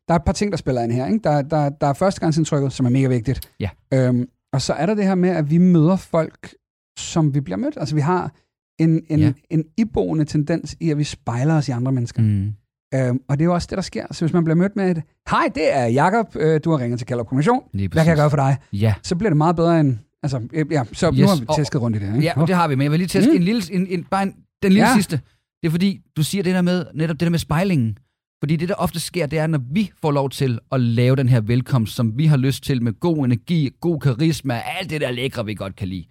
der 0.09 0.15
er 0.15 0.19
et 0.19 0.25
par 0.25 0.33
ting, 0.33 0.53
der 0.53 0.57
spiller 0.57 0.83
ind 0.83 0.93
her. 0.93 1.07
Ikke? 1.07 1.21
Der, 1.25 1.43
der, 1.43 1.69
der 1.69 1.87
er 1.87 1.93
førstegangsindtrykket, 1.93 2.73
som 2.73 2.87
er 2.87 2.91
mega 2.91 3.09
vigtigt. 3.09 3.53
Ja. 3.61 3.71
Øhm, 3.95 4.29
og 4.53 4.63
så 4.63 4.73
er 4.73 4.87
der 4.87 4.95
det 4.95 5.05
her 5.05 5.15
med, 5.15 5.29
at 5.29 5.51
vi 5.51 5.59
møder 5.59 5.97
folk, 5.97 6.55
som 6.99 7.35
vi 7.35 7.41
bliver 7.41 7.57
mødt. 7.57 7.75
Altså 7.77 7.95
vi 7.95 8.01
har 8.01 8.33
en, 8.79 9.03
en, 9.09 9.19
Ja. 9.21 9.33
en 9.51 9.65
iboende 9.77 10.25
tendens 10.25 10.77
i, 10.81 10.91
at 10.91 10.99
vi 10.99 11.05
spejler 11.05 11.55
os 11.55 11.69
i 11.69 11.71
andre 11.71 11.93
mennesker. 11.93 12.23
Mm. 12.23 12.53
Øhm, 12.95 13.21
og 13.29 13.39
det 13.39 13.43
er 13.45 13.47
jo 13.47 13.55
også 13.55 13.67
det, 13.71 13.77
der 13.77 13.83
sker. 13.83 14.07
Så 14.11 14.25
hvis 14.25 14.33
man 14.33 14.45
bliver 14.45 14.55
mødt 14.57 14.77
med 14.77 14.91
et, 14.91 15.03
hej, 15.31 15.51
det 15.55 15.77
er 15.77 15.87
Jakob, 15.87 16.37
øh, 16.37 16.61
du 16.65 16.71
har 16.71 16.79
ringet 16.79 16.99
til 16.99 17.07
Kalder 17.07 17.25
Kommission. 17.25 17.63
Hvad 17.73 17.89
kan 17.89 18.07
jeg 18.07 18.17
gøre 18.17 18.31
for 18.31 18.37
dig? 18.37 18.57
Ja, 18.73 18.95
Så 19.03 19.17
bliver 19.17 19.31
det 19.31 19.37
meget 19.37 19.57
bedre 19.57 19.81
end, 19.81 19.97
altså, 20.23 20.41
øh, 20.53 20.67
ja, 20.71 20.85
så 20.93 21.11
yes. 21.13 21.21
nu 21.21 21.27
har 21.27 21.37
vi 21.41 21.45
og- 21.49 21.57
tæsket 21.57 21.81
rundt 21.81 21.97
i 21.97 22.01
det. 22.01 22.07
Ikke? 22.15 22.21
ja 22.39 22.47
det 22.47 22.55
har 22.57 22.69
vi, 22.69 22.75
men 22.75 22.83
jeg 22.83 22.91
vil 22.91 22.99
lige 23.01 23.09
teste 23.09 23.31
Mm. 23.31 23.37
en 23.37 23.43
lille, 23.43 23.63
en, 23.71 23.87
en, 23.87 24.05
bare 24.05 24.23
en, 24.23 24.35
den 24.63 24.73
lille 24.73 24.89
ja. 24.89 24.95
sidste. 24.95 25.21
Det 25.63 25.67
er 25.67 25.71
fordi, 25.71 26.01
du 26.17 26.23
siger 26.23 26.43
det 26.43 26.55
der 26.55 26.63
med, 26.63 26.87
netop 26.95 27.15
det 27.15 27.27
der 27.27 27.31
med 27.31 27.39
spejlingen. 27.39 27.99
Fordi 28.43 28.57
det, 28.57 28.69
der 28.69 28.75
ofte 28.75 29.01
sker, 29.01 29.27
det 29.27 29.39
er, 29.39 29.47
når 29.47 29.61
vi 29.73 29.91
får 30.03 30.11
lov 30.11 30.31
til 30.31 30.59
at 30.73 30.81
lave 30.81 31.17
den 31.17 31.29
her 31.29 31.41
velkomst, 31.41 31.95
som 31.95 32.19
vi 32.19 32.27
har 32.27 32.37
lyst 32.37 32.65
til, 32.65 32.83
med 32.83 32.93
god 33.01 33.25
energi, 33.25 33.71
god 33.81 34.01
karisma, 34.01 34.61
alt 34.79 34.91
det 34.91 35.01
der 35.01 35.11
lækre, 35.11 35.45
vi 35.45 35.55
godt 35.55 35.77
kan 35.77 35.89
lide, 35.89 36.05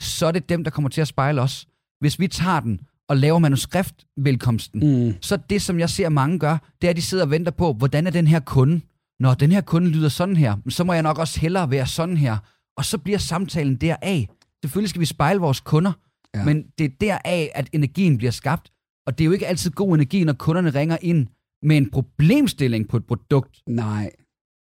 så 0.00 0.26
er 0.26 0.32
det 0.32 0.48
dem, 0.48 0.64
der 0.64 0.70
kommer 0.70 0.88
til 0.88 1.00
at 1.00 1.08
spejle 1.08 1.40
os. 1.42 1.66
Hvis 2.00 2.18
vi 2.18 2.28
tager 2.28 2.60
den 2.60 2.80
og 3.08 3.16
laver 3.16 3.38
manuskript-velkomsten, 3.38 5.06
Mm. 5.06 5.14
så 5.20 5.36
det, 5.50 5.62
som 5.62 5.78
jeg 5.78 5.90
ser 5.90 6.08
mange 6.08 6.38
gør, 6.38 6.58
det 6.80 6.86
er, 6.86 6.90
at 6.90 6.96
de 6.96 7.02
sidder 7.02 7.24
og 7.24 7.30
venter 7.30 7.52
på, 7.52 7.72
hvordan 7.72 8.06
er 8.06 8.10
den 8.10 8.26
her 8.26 8.40
kunde? 8.40 8.80
Når 9.20 9.34
den 9.34 9.52
her 9.52 9.60
kunde 9.60 9.88
lyder 9.90 10.08
sådan 10.08 10.36
her, 10.36 10.56
så 10.68 10.84
må 10.84 10.92
jeg 10.92 11.02
nok 11.02 11.18
også 11.18 11.40
hellere 11.40 11.70
være 11.70 11.86
sådan 11.86 12.16
her. 12.16 12.36
Og 12.76 12.84
så 12.84 12.98
bliver 12.98 13.18
samtalen 13.18 13.76
deraf. 13.76 14.28
Selvfølgelig 14.64 14.90
skal 14.90 15.00
vi 15.00 15.06
spejle 15.06 15.40
vores 15.40 15.60
kunder, 15.60 15.92
Ja. 16.34 16.44
men 16.44 16.62
det 16.78 16.84
er 16.84 16.88
deraf, 17.00 17.48
at 17.54 17.68
energien 17.72 18.18
bliver 18.18 18.30
skabt. 18.30 18.72
Og 19.06 19.18
det 19.18 19.24
er 19.24 19.26
jo 19.26 19.32
ikke 19.32 19.46
altid 19.46 19.70
god 19.70 19.94
energi, 19.94 20.24
når 20.24 20.32
kunderne 20.32 20.70
ringer 20.70 20.96
ind 21.02 21.26
med 21.62 21.76
en 21.76 21.90
problemstilling 21.90 22.88
på 22.88 22.96
et 22.96 23.04
produkt. 23.06 23.62
Nej. 23.68 24.10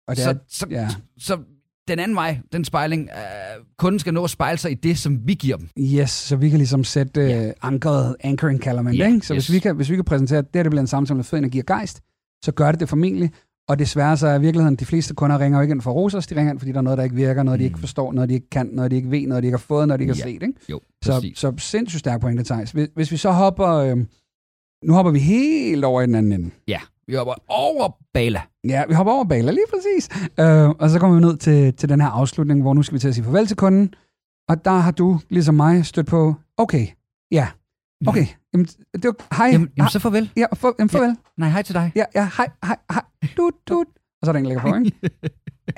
Og 0.08 0.16
det 0.16 0.24
Så, 0.24 0.30
er, 0.30 0.36
så, 0.50 0.68
ja. 0.70 0.90
så 1.18 1.40
den 1.88 2.00
anden 2.00 2.16
vej, 2.16 2.39
den 2.54 2.66
spejling, 2.66 3.10
øh, 3.13 3.66
kunden 3.78 4.00
skal 4.00 4.13
nå 4.13 4.24
at 4.24 4.30
spejle 4.30 4.57
sig 4.57 4.72
i 4.72 4.75
det, 4.75 4.98
som 4.98 5.19
vi 5.28 5.34
giver 5.34 5.57
dem. 5.57 5.69
Yes, 5.80 6.10
så 6.12 6.36
vi 6.36 6.50
kan 6.50 6.57
ligesom 6.57 6.84
sætte 6.84 7.22
ja. 7.22 7.51
ankeret, 7.62 8.16
anchoring 8.19 8.62
kalder 8.62 8.81
man 8.81 8.94
det, 8.94 9.00
Ja, 9.00 9.07
ikke? 9.07 9.28
Så 9.28 9.34
yes. 9.36 9.48
hvis, 9.48 9.54
vi 9.56 9.60
kan, 9.60 9.75
hvis 9.75 9.89
vi 9.89 9.95
kan 9.95 10.04
præsentere, 10.06 10.39
at 10.39 10.45
det 10.45 10.56
her 10.56 10.63
det 10.63 10.69
bliver 10.72 10.81
en 10.81 10.88
samtale 10.88 11.16
med 11.16 11.24
fed 11.24 11.38
energi 11.38 11.60
og 11.60 11.66
gejst, 11.66 12.01
så 12.44 12.51
gør 12.51 12.72
det 12.72 12.80
det 12.80 12.89
formentlig. 12.89 13.31
Og 13.69 13.80
desværre 13.80 14.18
så 14.18 14.28
er 14.28 14.36
i 14.38 14.42
virkeligheden, 14.42 14.75
de 14.75 14.86
fleste 14.86 15.13
kunder 15.13 15.39
ringer 15.39 15.57
jo 15.57 15.62
ikke 15.62 15.72
ind 15.72 15.81
for 15.81 15.92
rosers, 15.92 16.28
de 16.28 16.36
ringer 16.36 16.51
ind, 16.51 16.60
fordi 16.60 16.72
der 16.72 16.78
er 16.78 16.81
noget, 16.81 16.98
der 16.98 17.04
ikke 17.04 17.16
virker, 17.16 17.44
noget, 17.44 17.60
de 17.60 17.63
ikke 17.66 17.75
Mm. 17.75 17.80
forstår, 17.80 18.13
noget, 18.13 18.30
de 18.30 18.33
ikke 18.33 18.50
kan, 18.50 18.69
noget, 18.74 18.92
de 18.92 18.95
ikke 18.95 19.12
ved, 19.12 19.28
noget, 19.28 19.44
de 19.44 19.48
ikke 19.48 19.57
har 19.57 19.63
fået, 19.68 19.88
noget, 19.88 20.00
de 20.00 20.04
ikke 20.04 20.13
har 20.13 20.30
Ja. 20.30 20.33
set, 20.33 20.44
ikke? 20.44 20.54
Jo, 20.69 20.80
Så, 21.04 21.31
så 21.36 21.54
sindssygt 21.57 22.00
stærk 22.00 22.22
pointe, 22.22 22.44
Thijs. 22.44 22.72
Hvis, 22.72 22.88
hvis 22.95 23.12
vi 23.12 23.18
så 23.18 23.31
hopper, 23.31 23.68
øh, 23.68 23.98
nu 24.83 24.94
hopper 24.94 25.12
vi 25.12 25.19
helt 25.19 25.86
over 25.86 26.01
i 26.01 26.06
den 26.06 26.16
anden 26.16 26.31
ende. 26.31 26.50
Ja, 26.68 26.80
vi 27.07 27.15
hopper 27.15 27.33
over 27.48 27.98
Bala. 28.13 28.42
Ja, 28.68 28.83
vi 28.88 28.94
hopper 28.94 29.13
over 29.13 29.24
baler, 29.24 29.51
lige 29.51 29.65
præcis. 29.74 30.09
Øh, 30.39 30.69
og 30.69 30.89
så 30.89 31.00
kommer 31.00 31.15
vi 31.19 31.21
ned 31.25 31.38
til, 31.38 31.74
til 31.74 31.89
den 31.89 32.01
her 32.01 32.07
afslutning, 32.07 32.62
hvor 32.62 32.74
nu 32.74 32.83
skal 32.83 32.94
vi 32.95 33.00
til 33.00 33.07
at 33.07 33.15
sige 33.15 33.24
farvel 33.24 33.48
til 33.48 33.57
kunden. 33.57 33.94
Og 34.50 34.65
der 34.65 34.71
har 34.71 34.92
du, 34.92 35.19
ligesom 35.30 35.56
mig, 35.56 35.86
stødt 35.86 36.07
på, 36.07 36.36
okay, 36.57 36.88
ja, 37.31 37.48
okay, 38.07 38.25
jamen, 38.54 38.65
det 38.94 39.06
var, 39.06 39.36
hej, 39.38 39.48
Jamen, 39.48 39.69
jamen 39.77 39.86
ah, 39.86 39.92
så 39.92 40.00
farvel. 40.00 40.31
ja, 40.38 40.45
for, 40.54 40.75
jamen, 40.80 40.89
farvel, 40.89 41.15
Nej, 41.38 41.50
hej 41.50 41.62
til 41.62 41.75
dig. 41.75 41.92
ja, 41.95 42.04
ja, 42.15 42.30
hej, 42.38 42.48
hej, 42.65 42.77
hej, 42.92 43.01
dut, 43.38 43.54
dut. 43.69 43.88
Og 44.21 44.25
så 44.25 44.31
er 44.31 44.33
der 44.33 44.39
en, 44.39 44.45
lægger 44.45 44.62
på, 44.62 44.75
ikke? 44.75 44.92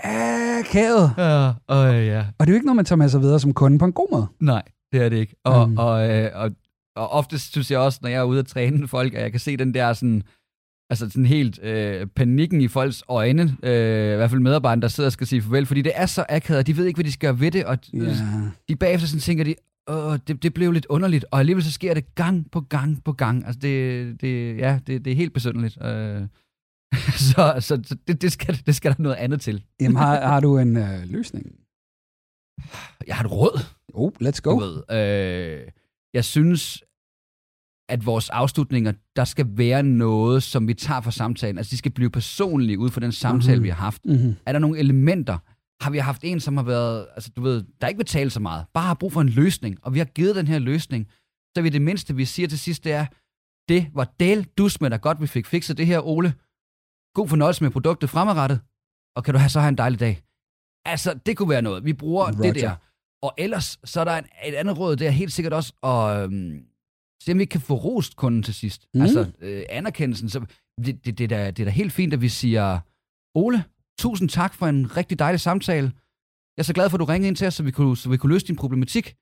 Akavet. 0.04 1.12
Ja, 1.18 1.48
øh, 1.94 2.08
ja. 2.08 2.20
Og 2.40 2.48
det 2.48 2.50
er 2.50 2.54
jo 2.54 2.54
ikke 2.54 2.66
noget, 2.66 2.76
man 2.76 2.86
tager 2.86 2.98
med 2.98 3.10
sig 3.10 3.22
videre 3.22 3.40
som 3.40 3.54
kunde 3.54 3.80
på 3.80 3.86
en 3.86 3.94
god 3.94 4.08
måde. 4.12 4.28
Nej, 4.40 4.64
det 4.92 5.02
er 5.02 5.10
det 5.10 5.18
ikke. 5.18 5.36
Og, 5.46 5.68
Mm. 5.68 5.72
mm. 5.72 5.78
og, 5.78 6.10
øh, 6.10 6.32
og, 6.36 6.52
og 6.96 7.10
oftest 7.10 7.52
synes 7.52 7.72
jeg 7.72 7.80
også, 7.80 8.00
når 8.02 8.10
jeg 8.10 8.20
er 8.20 8.24
ude 8.24 8.40
at 8.40 8.48
træne 8.48 8.88
folk, 8.88 9.14
at 9.14 9.22
jeg 9.22 9.32
kan 9.32 9.40
se 9.40 9.58
den 9.58 9.74
der 9.74 9.94
sådan, 9.94 10.24
altså 10.90 11.10
sådan 11.10 11.26
helt 11.26 11.60
øh, 11.64 12.08
panikken 12.08 12.62
i 12.62 12.68
folks 12.68 13.04
øjne, 13.08 13.42
øh, 13.64 14.14
i 14.14 14.16
hvert 14.16 14.30
fald 14.30 14.42
medarbejderne, 14.42 14.82
der 14.82 14.88
sidder 14.88 15.08
og 15.08 15.12
skal 15.14 15.28
sige 15.28 15.42
farvel, 15.42 15.66
fordi 15.66 15.82
det 15.82 15.92
er 15.96 16.06
så 16.06 16.26
akavet, 16.30 16.60
og 16.60 16.68
de 16.68 16.78
ved 16.78 16.86
ikke, 16.86 16.98
hvad 16.98 17.06
de 17.06 17.12
skal 17.12 17.28
gøre 17.28 17.40
ved 17.40 17.52
det, 17.52 17.66
og 17.66 17.78
Ja. 17.94 18.16
de 18.70 18.76
bagefter 18.76 19.08
sådan 19.08 19.22
tænker 19.22 19.44
de, 19.44 19.56
Åh, 19.88 20.18
det, 20.28 20.44
det 20.44 20.54
blev 20.54 20.72
lidt 20.72 20.86
underligt, 20.86 21.26
og 21.32 21.40
alligevel 21.40 21.64
så 21.64 21.72
sker 21.72 21.94
det 21.94 22.16
gang 22.16 22.52
på 22.52 22.62
gang 22.62 23.04
på 23.04 23.12
gang. 23.14 23.46
Altså 23.46 23.60
det, 23.60 24.22
det, 24.22 24.58
ja, 24.58 24.80
det, 24.88 25.06
det 25.06 25.12
er 25.12 25.16
helt 25.16 25.34
besynderligt. 25.34 25.78
Øh, 25.86 26.22
så 27.30 27.54
så, 27.60 27.80
så 27.84 27.98
det, 28.08 28.22
det, 28.22 28.32
skal, 28.32 28.62
det 28.66 28.76
skal 28.76 28.92
der 28.92 29.02
noget 29.04 29.16
andet 29.16 29.42
til. 29.42 29.64
Jamen, 29.82 29.98
har, 29.98 30.28
har 30.28 30.40
du 30.40 30.58
en 30.58 30.78
øh, 30.78 31.04
løsning? 31.06 31.56
Jeg 33.08 33.16
har 33.16 33.24
et 33.26 33.32
råd. 33.32 33.60
Oh, 33.94 34.12
let's 34.24 34.40
Du 34.44 34.50
go. 34.50 34.58
ved, 34.58 34.84
øh, 34.92 35.68
jeg 36.14 36.26
synes, 36.26 36.84
at 37.90 38.06
vores 38.06 38.30
afslutninger, 38.30 38.94
der 39.16 39.26
skal 39.26 39.46
være 39.50 39.84
noget, 39.84 40.44
som 40.44 40.68
vi 40.68 40.74
tager 40.74 41.02
fra 41.02 41.12
samtalen. 41.12 41.58
Altså, 41.58 41.72
de 41.72 41.78
skal 41.78 41.92
blive 41.92 42.10
personlige 42.10 42.80
ud 42.80 42.90
fra 42.90 43.02
den 43.02 43.12
samtale, 43.12 43.52
Mhm. 43.52 43.52
mm-hmm. 43.58 43.64
vi 43.64 43.70
har 43.70 43.76
haft. 43.76 44.06
Mm-hmm. 44.06 44.36
Er 44.46 44.52
der 44.52 44.60
nogle 44.60 44.80
elementer? 44.80 45.38
Har 45.84 45.90
vi 45.92 45.98
haft 45.98 46.24
en, 46.24 46.40
som 46.40 46.58
har 46.58 46.64
været, 46.64 47.08
altså 47.16 47.32
du 47.36 47.42
ved, 47.42 47.64
der 47.82 47.88
ikke 47.88 47.98
vil 47.98 48.06
tale 48.06 48.30
så 48.30 48.40
meget, 48.40 48.66
bare 48.74 48.84
har 48.88 48.94
brug 48.94 49.14
for 49.14 49.22
en 49.22 49.30
løsning, 49.30 49.78
og 49.82 49.94
vi 49.94 50.00
har 50.00 50.06
givet 50.06 50.36
den 50.36 50.48
her 50.48 50.60
løsning, 50.60 51.08
så 51.56 51.62
vi 51.62 51.70
det 51.70 51.82
mindste, 51.82 52.16
vi 52.16 52.26
siger 52.26 52.48
til 52.48 52.60
sidst, 52.60 52.84
det 52.84 52.92
er, 52.92 53.06
det 53.70 53.88
var 53.94 54.14
del 54.20 54.44
dus 54.58 54.82
med 54.82 54.90
dig 54.90 55.02
godt, 55.02 55.22
vi 55.22 55.28
fik 55.28 55.46
fikset 55.46 55.78
det 55.78 55.86
her, 55.88 56.08
Ole. 56.08 56.34
God 57.16 57.28
fornøjelse 57.28 57.64
med 57.64 57.72
produktet 57.72 58.10
fremadrettet, 58.10 58.60
og 59.16 59.24
kan 59.24 59.34
du 59.34 59.38
have 59.40 59.50
så 59.50 59.60
have 59.60 59.70
en 59.70 59.78
dejlig 59.78 60.00
dag. 60.00 60.22
Altså, 60.86 61.20
det 61.26 61.38
kunne 61.38 61.50
være 61.50 61.62
noget. 61.62 61.86
Vi 61.86 61.94
bruger 61.94 62.26
Roger. 62.26 62.42
det 62.54 62.56
der. 62.56 62.76
Og 63.22 63.34
ellers, 63.38 63.80
så 63.84 64.00
er 64.00 64.04
der 64.04 64.18
en, 64.18 64.26
et 64.46 64.54
andet 64.54 64.78
råd, 64.80 64.96
det 64.96 65.08
er 65.08 65.12
helt 65.12 65.32
sikkert 65.34 65.54
også 65.54 65.74
at 65.84 66.24
øhm, 66.24 66.62
se, 67.22 67.32
om 67.32 67.38
vi 67.38 67.42
ikke 67.44 67.52
kan 67.52 67.62
få 67.62 67.76
rost 67.76 68.16
kunden 68.16 68.44
til 68.44 68.54
sidst. 68.54 68.88
Mm. 68.94 69.02
Altså, 69.02 69.32
øh, 69.42 69.64
anerkendelsen. 69.70 70.30
Så 70.30 70.40
det, 70.86 71.06
det, 71.06 71.18
det, 71.18 71.24
er 71.24 71.28
da, 71.28 71.52
det 71.52 71.60
er 71.60 71.66
da 71.66 71.72
helt 71.72 71.94
fint, 71.94 72.14
at 72.14 72.22
vi 72.22 72.30
siger, 72.30 72.80
Ole, 73.36 73.64
tusind 74.00 74.30
tak 74.30 74.54
for 74.54 74.68
en 74.68 74.98
rigtig 74.98 75.20
dejlig 75.20 75.40
samtale. 75.40 75.92
Jeg 76.58 76.62
er 76.62 76.64
så 76.64 76.74
glad 76.74 76.90
for, 76.90 76.98
at 76.98 77.00
du 77.00 77.06
ringede 77.06 77.28
ind 77.28 77.36
til 77.36 77.48
os, 77.48 77.54
så 77.54 77.64
vi 77.64 77.72
kunne, 77.72 77.98
så 77.98 78.10
vi 78.10 78.18
kunne 78.18 78.34
løse 78.34 78.48
din 78.48 78.56
problematik. 78.56 79.16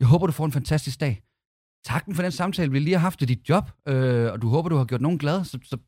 Jeg 0.00 0.08
håber, 0.08 0.26
du 0.26 0.32
får 0.32 0.44
en 0.44 0.52
fantastisk 0.52 1.00
dag. 1.00 1.22
Takken 1.84 2.14
for 2.14 2.22
den 2.22 2.32
samtale, 2.32 2.72
vi 2.72 2.78
lige 2.78 2.94
har 2.94 3.00
haft 3.00 3.22
i 3.22 3.24
dit 3.24 3.48
job, 3.48 3.70
øh, 3.88 4.32
og 4.32 4.42
du 4.42 4.48
håber, 4.48 4.68
du 4.68 4.76
har 4.76 4.84
gjort 4.84 5.00
nogen 5.00 5.18
glad. 5.18 5.44
Så, 5.44 5.58
så 5.62 5.78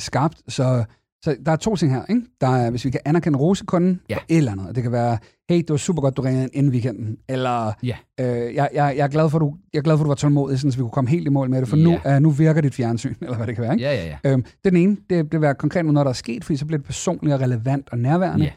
skarpt. 0.00 0.52
Så, 0.52 0.84
så 1.24 1.36
der 1.46 1.52
er 1.52 1.56
to 1.56 1.76
ting 1.76 1.92
her. 1.92 2.02
Ikke? 2.08 2.22
Der 2.40 2.48
er, 2.48 2.70
hvis 2.70 2.84
vi 2.84 2.90
kan 2.90 3.00
anerkende 3.04 3.38
rosekunden 3.38 4.00
Ja. 4.10 4.16
eller 4.28 4.52
andet. 4.52 4.74
Det 4.74 4.82
kan 4.82 4.92
være, 4.92 5.18
hey, 5.50 5.56
det 5.58 5.70
var 5.70 5.76
super 5.76 6.02
godt, 6.02 6.16
du 6.16 6.22
ringede 6.22 6.42
ind 6.44 6.50
inden 6.54 6.72
weekenden. 6.72 7.16
Eller, 7.28 7.72
Ja. 7.82 7.96
øh, 8.20 8.26
jeg, 8.54 8.68
jeg, 8.74 8.94
jeg, 8.96 9.04
er 9.04 9.08
glad 9.08 9.30
for, 9.30 9.38
du, 9.38 9.54
jeg 9.72 9.78
er 9.78 9.82
glad 9.82 9.96
for, 9.96 10.04
du 10.04 10.08
var 10.08 10.14
tålmodig, 10.14 10.58
sådan, 10.58 10.72
så 10.72 10.78
vi 10.78 10.82
kunne 10.82 10.90
komme 10.90 11.10
helt 11.10 11.26
i 11.26 11.30
mål 11.30 11.50
med 11.50 11.60
det. 11.60 11.68
For 11.68 11.76
nu, 11.76 11.98
Ja. 12.04 12.16
uh, 12.16 12.22
nu 12.22 12.30
virker 12.30 12.60
dit 12.60 12.74
fjernsyn, 12.74 13.14
eller 13.20 13.36
hvad 13.36 13.46
det 13.46 13.54
kan 13.54 13.62
være. 13.62 13.72
Ikke? 13.72 13.84
ja, 13.84 13.94
ja, 13.94 14.16
ja. 14.24 14.30
Øhm, 14.32 14.44
den 14.64 14.76
ene, 14.76 14.96
det, 14.96 15.10
det 15.10 15.32
vil 15.32 15.40
være 15.40 15.54
konkret 15.54 15.84
med 15.84 15.92
noget, 15.94 16.04
der 16.04 16.10
er 16.10 16.14
sket, 16.14 16.44
fordi 16.44 16.56
så 16.56 16.66
bliver 16.66 16.78
det 16.78 16.86
personligt 16.86 17.34
og 17.34 17.40
relevant 17.40 17.88
og 17.92 17.98
nærværende. 17.98 18.44
Ja. 18.44 18.50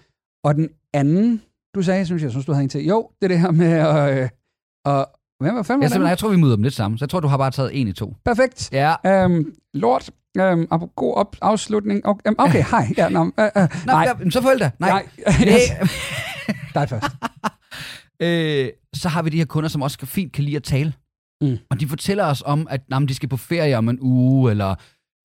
Og 0.44 0.56
den 0.56 0.70
anden, 0.94 1.42
du 1.76 1.82
sagde, 1.82 2.06
synes 2.06 2.24
jeg, 2.24 2.32
synes, 2.32 2.46
du 2.46 2.52
havde 2.52 2.64
en 2.64 2.70
til. 2.70 2.86
Jo, 2.86 3.10
det 3.22 3.24
er 3.24 3.28
det 3.28 3.40
her 3.40 3.52
med 3.52 3.68
at... 3.72 4.22
Øh, 4.24 4.30
og, 4.86 5.08
hvad 5.40 5.52
var 5.52 5.64
fanden 5.64 5.92
Jeg, 6.02 6.10
jeg 6.10 6.18
tror, 6.18 6.30
vi 6.30 6.38
møder 6.38 6.56
dem 6.56 6.64
lidt 6.64 6.74
sammen. 6.74 6.98
Så 6.98 7.06
jeg 7.06 7.10
tror, 7.10 7.20
du 7.20 7.28
har 7.28 7.38
bare 7.38 7.52
taget 7.52 7.82
en 7.82 7.88
i 7.88 7.94
to. 7.94 8.16
Perfekt. 8.26 8.70
Ja. 8.74 8.96
Øhm, 9.06 9.54
lort. 9.74 10.10
Øhm, 10.38 10.68
ap- 10.74 10.94
god 10.96 11.16
op- 11.16 11.36
afslutning. 11.42 12.06
Okay, 12.06 12.22
øhm, 12.30 12.36
okay 12.40 12.64
hej. 12.72 12.94
Ja, 12.98 13.10
nå, 13.10 13.20
øh, 13.26 13.50
Nå, 13.56 13.68
nej. 13.86 14.08
Ja, 14.24 14.30
så 14.30 14.42
forældre. 14.42 14.72
Nej. 14.80 14.90
Nej. 14.90 15.06
Nej. 15.46 15.88
Dig 16.76 16.90
først. 16.90 17.06
øh, 18.22 18.70
så 18.94 19.10
har 19.10 19.22
vi 19.24 19.30
de 19.30 19.38
her 19.38 19.46
kunder, 19.46 19.70
som 19.70 19.82
også 19.82 20.06
fint 20.06 20.34
kan 20.34 20.44
lide 20.44 20.56
at 20.56 20.64
tale. 20.64 20.94
Mm. 21.42 21.58
Og 21.70 21.80
de 21.80 21.88
fortæller 21.88 22.26
os 22.26 22.44
om, 22.46 22.68
at 22.70 22.82
jamen, 22.92 23.08
de 23.08 23.14
skal 23.16 23.30
på 23.30 23.38
ferie 23.38 23.78
om 23.78 23.90
en 23.90 23.98
uge, 24.02 24.52
eller 24.52 24.76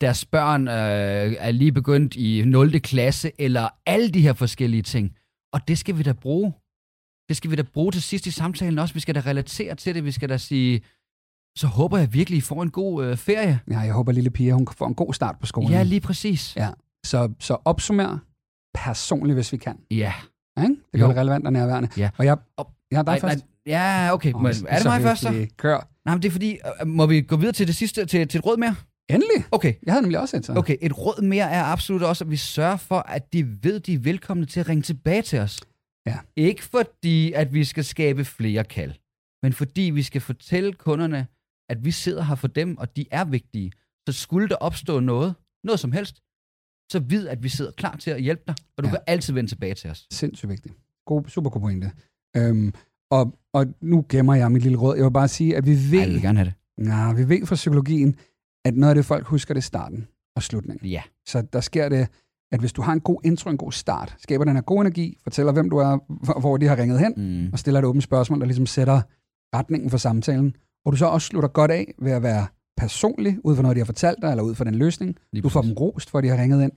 deres 0.01 0.25
børn 0.25 0.69
øh, 0.69 1.37
er 1.39 1.51
lige 1.51 1.73
begyndt 1.73 2.15
i 2.17 2.43
0. 2.47 2.81
klasse, 2.81 3.33
eller 3.39 3.69
alle 3.87 4.09
de 4.11 4.21
her 4.21 4.33
forskellige 4.33 4.83
ting. 4.83 5.17
Og 5.53 5.69
det 5.69 5.79
skal 5.79 5.99
vi 5.99 6.03
da 6.03 6.13
bruge. 6.13 6.53
Det 7.29 7.37
skal 7.37 7.51
vi 7.51 7.57
da 7.57 7.63
bruge 7.63 7.93
til 7.93 8.03
sidst 8.03 8.27
i 8.27 8.31
samtalen 8.31 8.79
også. 8.79 8.95
Vi 8.95 9.01
skal 9.01 9.15
da 9.15 9.21
relatere 9.21 9.75
til 9.75 9.95
det. 9.95 10.05
Vi 10.05 10.13
skal 10.13 10.29
da 10.29 10.37
sige, 10.39 10.81
så 11.57 11.67
håber 11.67 11.99
jeg 11.99 12.13
virkelig, 12.13 12.37
I 12.37 12.41
får 12.41 12.63
en 12.63 12.71
god 12.71 13.05
øh, 13.05 13.17
ferie. 13.17 13.61
Ja, 13.71 13.79
jeg 13.79 13.93
håber, 13.93 14.13
lille 14.13 14.31
Pia, 14.31 14.53
hun 14.53 14.67
får 14.77 14.87
en 14.87 14.95
god 14.95 15.15
start 15.15 15.37
på 15.41 15.47
skolen. 15.47 15.71
Ja, 15.71 15.83
lige 15.83 16.01
præcis. 16.01 16.57
Ja. 16.57 16.69
Så, 17.07 17.33
så 17.41 17.57
opsummer 17.65 18.19
personligt, 18.75 19.35
hvis 19.37 19.53
vi 19.53 19.57
kan. 19.57 19.77
Ja. 19.91 20.13
Ja, 20.59 20.63
ikke? 20.63 20.75
Det 20.93 21.01
gør 21.01 21.07
Jo. 21.07 21.09
det 21.09 21.17
relevant 21.17 21.47
og 21.47 21.53
nærværende. 21.53 21.89
Ja. 21.97 22.11
Og 22.19 22.25
jeg, 22.25 22.37
Og- 22.57 22.71
jeg 22.91 22.99
er 22.99 23.03
dig 23.03 23.13
Nej, 23.13 23.21
først. 23.21 23.45
nej, 23.67 23.75
ja, 24.07 24.13
okay. 24.13 24.33
Åh, 24.35 24.43
Men, 24.43 24.53
er 24.69 24.77
det 24.77 24.85
mig 24.87 25.03
først 25.03 25.23
så? 25.23 25.47
Kør. 25.57 25.89
Nej, 26.05 26.15
men 26.15 26.23
det 26.23 26.29
er 26.29 26.33
fordi, 26.33 26.59
øh, 26.81 26.87
må 26.87 27.07
vi 27.07 27.21
gå 27.21 27.37
videre 27.37 27.53
til 27.53 27.67
det 27.67 27.77
sidste, 27.77 28.07
til, 28.07 28.29
til 28.29 28.39
et 28.39 28.47
råd 28.47 28.57
mere? 28.57 28.75
Endelig. 29.11 29.45
Okay. 29.53 29.75
Jeg 29.87 29.93
havde 29.95 30.03
nemlig 30.03 30.21
også 30.21 30.37
et 30.37 30.47
så. 30.47 30.55
Okay, 30.57 30.77
et 30.83 30.99
råd 30.99 31.23
mere 31.23 31.51
er 31.51 31.65
absolut 31.65 32.03
også, 32.03 32.25
at 32.25 32.31
vi 32.31 32.37
sørger 32.37 32.77
for, 32.77 32.99
at 32.99 33.33
de 33.33 33.57
ved, 33.63 33.81
de 33.81 33.95
er 33.95 33.99
velkomne 33.99 34.47
til 34.47 34.61
at 34.61 34.69
ringe 34.69 34.83
tilbage 34.83 35.23
til 35.23 35.39
os. 35.39 35.61
Ja. 36.07 36.17
Ikke 36.37 36.65
fordi, 36.65 37.33
at 37.33 37.55
vi 37.55 37.65
skal 37.65 37.85
skabe 37.85 38.25
flere 38.25 38.65
kald, 38.65 38.93
men 39.43 39.53
fordi 39.53 39.83
vi 39.83 40.03
skal 40.03 40.21
fortælle 40.21 40.73
kunderne, 40.73 41.27
at 41.69 41.85
vi 41.85 41.91
sidder 41.91 42.23
her 42.23 42.35
for 42.35 42.49
dem, 42.49 42.79
og 42.79 42.97
de 42.97 43.07
er 43.11 43.25
vigtige. 43.25 43.73
Så 44.09 44.13
skulle 44.13 44.49
der 44.49 44.57
opstå 44.57 45.01
noget, 45.01 45.35
noget 45.65 45.81
som 45.81 45.93
helst, 45.93 46.23
så 46.93 46.99
vid, 46.99 47.29
at 47.29 47.43
vi 47.43 47.49
sidder 47.49 47.71
klar 47.73 47.97
til 47.97 48.11
at 48.11 48.23
hjælpe 48.23 48.43
dig, 48.47 48.55
og 48.77 48.85
du 48.85 48.89
Ja. 48.89 48.93
kan 48.95 49.01
altid 49.07 49.35
vende 49.35 49.51
tilbage 49.51 49.75
til 49.75 49.91
os. 49.91 50.07
Sindssygt 50.13 50.51
vigtigt. 50.51 50.75
God, 51.07 51.25
super 51.29 51.51
god 51.51 51.61
pointe. 51.61 51.91
Øhm, 52.37 52.75
og, 53.11 53.39
og 53.53 53.67
nu 53.81 54.07
gemmer 54.09 54.35
jeg 54.35 54.53
mit 54.53 54.63
lille 54.63 54.79
råd. 54.79 54.97
Jeg 54.97 55.05
vil 55.05 55.11
bare 55.11 55.29
sige, 55.29 55.57
at 55.57 55.67
vi 55.67 55.71
ved, 55.71 55.99
Ej, 55.99 56.05
jeg 56.05 56.09
vil 56.13 56.23
gerne 56.23 56.39
have 56.39 56.45
det. 56.79 56.85
nej, 56.87 57.13
vi 57.13 57.29
ved 57.29 57.47
fra 57.47 57.55
psykologien, 57.55 58.17
at 58.65 58.75
noget 58.77 58.91
af 58.91 58.95
det, 58.95 59.05
folk 59.05 59.27
husker, 59.27 59.55
det 59.55 59.61
er 59.61 59.63
starten 59.63 60.09
og 60.37 60.43
slutningen. 60.43 60.87
Ja. 60.89 61.03
Så 61.27 61.43
der 61.53 61.61
sker 61.61 61.89
det, 61.89 62.09
at 62.53 62.61
hvis 62.61 62.73
du 62.73 62.83
har 62.83 62.93
en 62.93 63.01
god 63.01 63.21
intro, 63.25 63.51
en 63.51 63.57
god 63.57 63.73
start, 63.73 64.15
skaber 64.19 64.45
den 64.45 64.55
her 64.55 64.63
god 64.63 64.81
energi, 64.81 65.19
fortæller, 65.23 65.53
hvem 65.53 65.71
du 65.71 65.77
er, 65.77 65.99
hvor- 66.25 66.41
hvor 66.41 66.57
de 66.57 66.67
har 66.67 66.77
ringet 66.77 66.99
hen, 66.99 67.15
Mm. 67.47 67.53
og 67.53 67.59
stiller 67.59 67.81
et 67.81 67.85
åbent 67.87 68.05
spørgsmål, 68.05 68.41
der 68.41 68.47
ligesom 68.47 68.67
sætter 68.67 69.01
retningen 69.57 69.91
for 69.91 69.97
samtalen, 69.99 70.57
og 70.87 70.93
du 70.93 70.97
så 70.97 71.07
også 71.07 71.27
slutter 71.27 71.49
godt 71.49 71.71
af 71.71 71.95
ved 71.99 72.13
at 72.13 72.23
være 72.23 72.47
personlig, 72.77 73.39
ud 73.45 73.57
fra 73.57 73.63
noget, 73.63 73.75
de 73.77 73.81
har 73.81 73.85
fortalt 73.87 74.19
dig, 74.23 74.31
eller 74.31 74.43
ud 74.45 74.55
fra 74.55 74.65
den 74.65 74.75
løsning. 74.75 75.17
Lige 75.33 75.43
Du 75.43 75.49
får 75.49 75.63
dem 75.63 75.73
rost, 75.73 76.11
for 76.11 76.19
at 76.19 76.25
de 76.25 76.29
har 76.29 76.43
ringet 76.43 76.63
ind. 76.63 76.73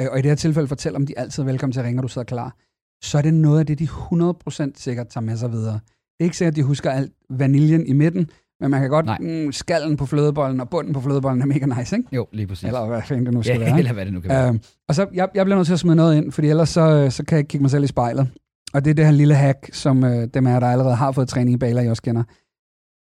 Øh, 0.00 0.06
Og 0.12 0.18
i 0.18 0.22
det 0.22 0.30
her 0.30 0.36
tilfælde 0.36 0.68
fortæller 0.68 0.98
om, 0.98 1.06
de 1.06 1.18
altid 1.18 1.42
er 1.42 1.46
velkommen 1.46 1.72
til 1.72 1.80
at 1.80 1.86
ringe, 1.86 1.98
og 2.00 2.02
du 2.02 2.08
sidder 2.08 2.24
klar. 2.26 2.56
Så 3.02 3.18
er 3.18 3.22
det 3.22 3.34
noget 3.34 3.58
af 3.60 3.66
det, 3.66 3.78
de 3.78 3.84
100% 3.84 4.72
sikkert 4.76 5.08
tager 5.08 5.24
med 5.24 5.36
sig 5.36 5.52
videre. 5.52 5.72
Det 5.74 6.20
er 6.20 6.24
ikke 6.24 6.36
sikkert, 6.36 6.52
at 6.52 6.56
de 6.56 6.62
husker 6.62 6.90
alt 6.90 7.12
vaniljen 7.30 7.86
i 7.86 7.92
midten, 7.92 8.30
men 8.60 8.70
man 8.70 8.80
kan 8.80 8.90
godt, 8.90 9.06
Nej. 9.06 9.18
mm, 9.20 9.52
skallen 9.52 9.96
på 9.96 10.06
flødebollen 10.06 10.60
og 10.60 10.68
bunden 10.70 10.92
på 10.92 11.00
flødebollen 11.00 11.42
er 11.42 11.46
mega 11.46 11.66
nice, 11.66 11.96
ikke? 11.96 12.08
Jo, 12.16 12.26
lige 12.32 12.46
præcis. 12.46 12.64
Eller 12.64 12.86
hvad 12.86 13.02
fanden 13.02 13.26
det 13.26 13.34
nu 13.34 13.42
skal 13.42 13.52
ja, 13.52 13.58
være. 13.58 13.68
ikke? 13.68 13.78
eller 13.78 13.92
hvad 13.92 14.04
det 14.04 14.12
nu 14.14 14.20
kan 14.20 14.28
være. 14.30 14.48
Øhm, 14.48 14.60
og 14.88 14.94
så, 14.94 15.06
jeg, 15.14 15.28
jeg 15.34 15.44
bliver 15.46 15.56
nødt 15.56 15.66
til 15.66 15.72
at 15.72 15.78
smide 15.80 15.96
noget 15.96 16.16
ind, 16.16 16.32
fordi 16.32 16.48
ellers 16.48 16.68
så, 16.68 17.06
så 17.10 17.24
kan 17.24 17.34
jeg 17.36 17.38
ikke 17.38 17.48
kigge 17.48 17.62
mig 17.62 17.70
selv 17.70 17.84
i 17.84 17.86
spejlet. 17.86 18.28
Og 18.74 18.84
det 18.84 18.90
er 18.90 18.94
det 18.94 19.04
her 19.04 19.12
lille 19.12 19.34
hack, 19.34 19.70
som 19.72 20.04
øh, 20.04 20.28
dem 20.34 20.46
af 20.46 20.50
jer, 20.52 20.60
der 20.60 20.66
allerede 20.66 20.94
har 20.94 21.12
fået 21.12 21.28
træning 21.28 21.54
i 21.54 21.56
baler, 21.56 21.82
I 21.82 21.88
også 21.88 22.02
kender. 22.02 22.22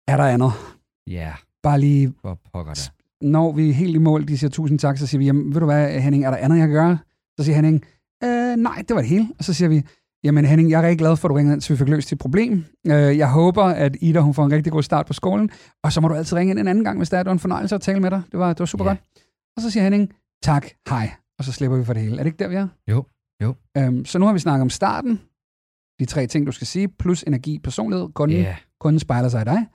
Er 0.07 0.17
der 0.17 0.23
andet? 0.23 0.51
Ja, 1.07 1.33
Bare 1.63 1.79
lige, 1.79 2.13
hvor 2.21 2.39
pokker 2.53 2.73
det. 2.73 2.91
når 3.21 3.51
vi 3.51 3.69
er 3.69 3.73
helt 3.73 3.95
i 3.95 3.97
mål, 3.97 4.27
de 4.27 4.37
siger 4.37 4.49
tusind 4.51 4.79
tak, 4.79 4.97
så 4.97 5.07
siger 5.07 5.19
vi, 5.19 5.25
jamen, 5.25 5.53
ved 5.53 5.59
du 5.59 5.65
hvad, 5.65 5.99
Henning, 6.01 6.25
er 6.25 6.29
der 6.29 6.37
andet, 6.37 6.57
jeg 6.57 6.67
kan 6.67 6.73
gøre? 6.75 6.97
Så 7.39 7.45
siger 7.45 7.55
Henning, 7.55 7.83
øh, 8.23 8.55
nej, 8.55 8.83
det 8.87 8.95
var 8.95 9.01
det 9.01 9.09
hele. 9.09 9.29
Og 9.37 9.43
så 9.43 9.53
siger 9.53 9.69
vi, 9.69 9.83
jamen 10.23 10.45
Henning, 10.45 10.69
jeg 10.69 10.77
er 10.77 10.83
rigtig 10.87 10.97
glad 10.99 11.17
for, 11.17 11.27
at 11.27 11.29
du 11.29 11.35
ringede 11.35 11.53
ind, 11.53 11.61
så 11.61 11.73
vi 11.73 11.77
fik 11.77 11.87
løst 11.87 12.09
dit 12.09 12.17
problem. 12.19 12.65
Øh, 12.87 12.93
jeg 13.17 13.31
håber, 13.31 13.63
at 13.63 13.97
Ida 14.01 14.19
hun 14.19 14.33
får 14.33 14.45
en 14.45 14.51
rigtig 14.51 14.71
god 14.71 14.83
start 14.83 15.05
på 15.05 15.13
skolen, 15.13 15.49
og 15.83 15.91
så 15.93 16.01
må 16.01 16.07
du 16.07 16.13
altid 16.13 16.37
ringe 16.37 16.51
ind 16.51 16.59
en 16.59 16.67
anden 16.67 16.83
gang, 16.83 16.97
hvis 16.97 17.09
der 17.09 17.17
er, 17.17 17.23
det 17.23 17.27
var 17.27 17.33
en 17.33 17.39
fornøjelse 17.39 17.75
at 17.75 17.81
tale 17.81 17.99
med 17.99 18.11
dig. 18.11 18.21
Det 18.31 18.39
var, 18.39 18.47
det 18.49 18.59
var 18.59 18.65
super 18.65 18.85
Ja. 18.85 18.89
godt. 18.89 18.99
Og 19.55 19.61
så 19.61 19.69
siger 19.71 19.83
Henning, 19.83 20.09
tak, 20.43 20.65
hej, 20.89 21.11
og 21.39 21.45
så 21.45 21.51
slipper 21.51 21.77
vi 21.77 21.85
for 21.85 21.93
det 21.93 22.01
hele. 22.01 22.15
Er 22.19 22.23
det 22.23 22.25
ikke 22.25 22.39
der, 22.43 22.47
vi 22.47 22.55
er? 22.55 22.67
Jo, 22.87 23.05
jo. 23.43 23.55
Øhm, 23.77 24.05
så 24.05 24.19
nu 24.19 24.25
har 24.25 24.33
vi 24.33 24.39
snakket 24.39 24.61
om 24.61 24.69
starten, 24.69 25.19
de 25.99 26.05
tre 26.05 26.27
ting, 26.27 26.47
du 26.47 26.51
skal 26.51 26.67
sige, 26.67 26.87
plus 26.87 27.23
energi, 27.23 27.59
personlighed, 27.59 28.09
kunden, 28.13 28.37
yeah. 28.37 28.55
kunden 28.79 28.99
spejler 28.99 29.29
sig 29.29 29.41
i 29.41 29.45
dig. 29.45 29.65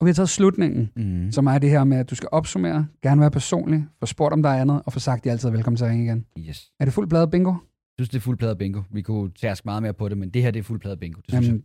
Og 0.00 0.06
vi 0.06 0.08
har 0.08 0.14
taget 0.14 0.28
slutningen, 0.28 0.90
Mm. 0.96 1.32
som 1.32 1.46
er 1.46 1.58
det 1.58 1.70
her 1.70 1.84
med, 1.84 1.96
at 1.98 2.10
du 2.10 2.14
skal 2.14 2.28
opsummere, 2.32 2.86
gerne 3.02 3.20
være 3.20 3.30
personlig, 3.30 3.84
få 4.00 4.06
spurgt 4.06 4.32
om 4.32 4.42
der 4.42 4.50
er 4.50 4.60
andet, 4.60 4.82
og 4.86 4.92
få 4.92 4.98
sagt, 4.98 5.18
at 5.18 5.24
de 5.24 5.30
altid 5.30 5.48
er 5.48 5.52
velkommen 5.52 5.76
til 5.76 5.84
at 5.84 5.90
ringe 5.90 6.04
igen. 6.04 6.26
Yes. 6.38 6.70
Er 6.80 6.84
det 6.84 6.94
fuld 6.94 7.08
blad 7.08 7.26
bingo? 7.26 7.50
Jeg 7.50 7.58
synes, 7.98 8.08
det 8.08 8.16
er 8.16 8.20
fuld 8.20 8.38
plade 8.38 8.56
bingo. 8.56 8.82
Vi 8.90 9.02
kunne 9.02 9.30
tærske 9.40 9.64
meget 9.64 9.82
mere 9.82 9.92
på 9.94 10.08
det, 10.08 10.18
men 10.18 10.30
det 10.30 10.42
her 10.42 10.50
det 10.50 10.58
er 10.58 10.62
fuld 10.64 10.80
plade 10.80 10.96
bingo. 10.96 11.20
Det 11.20 11.30
synes 11.30 11.46
Jamen, 11.48 11.64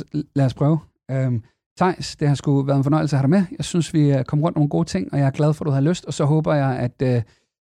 s- 0.00 0.26
lad 0.36 0.44
os 0.46 0.54
prøve. 0.54 0.78
Øhm, 1.10 1.42
Thijs, 1.78 2.16
det 2.16 2.28
har 2.28 2.34
sgu 2.34 2.62
været 2.62 2.76
en 2.78 2.82
fornøjelse 2.84 3.16
at 3.16 3.20
have 3.20 3.22
dig 3.22 3.30
med. 3.30 3.56
Jeg 3.58 3.64
synes, 3.64 3.94
vi 3.94 4.10
er 4.10 4.22
kommet 4.22 4.44
rundt 4.44 4.56
nogle 4.56 4.68
gode 4.70 4.84
ting, 4.88 5.12
og 5.12 5.18
jeg 5.18 5.26
er 5.26 5.30
glad 5.30 5.54
for, 5.54 5.64
at 5.64 5.66
du 5.66 5.70
har 5.70 5.80
lyst, 5.80 6.04
og 6.04 6.14
så 6.14 6.24
håber 6.24 6.54
jeg, 6.54 6.78
at 6.78 7.02
øh, 7.02 7.22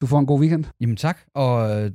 du 0.01 0.05
får 0.07 0.19
en 0.19 0.25
god 0.25 0.39
weekend. 0.39 0.63
jeg. 0.65 0.71
Jamen 0.81 0.95
tak, 0.95 1.19
og 1.33 1.83
øh, 1.85 1.91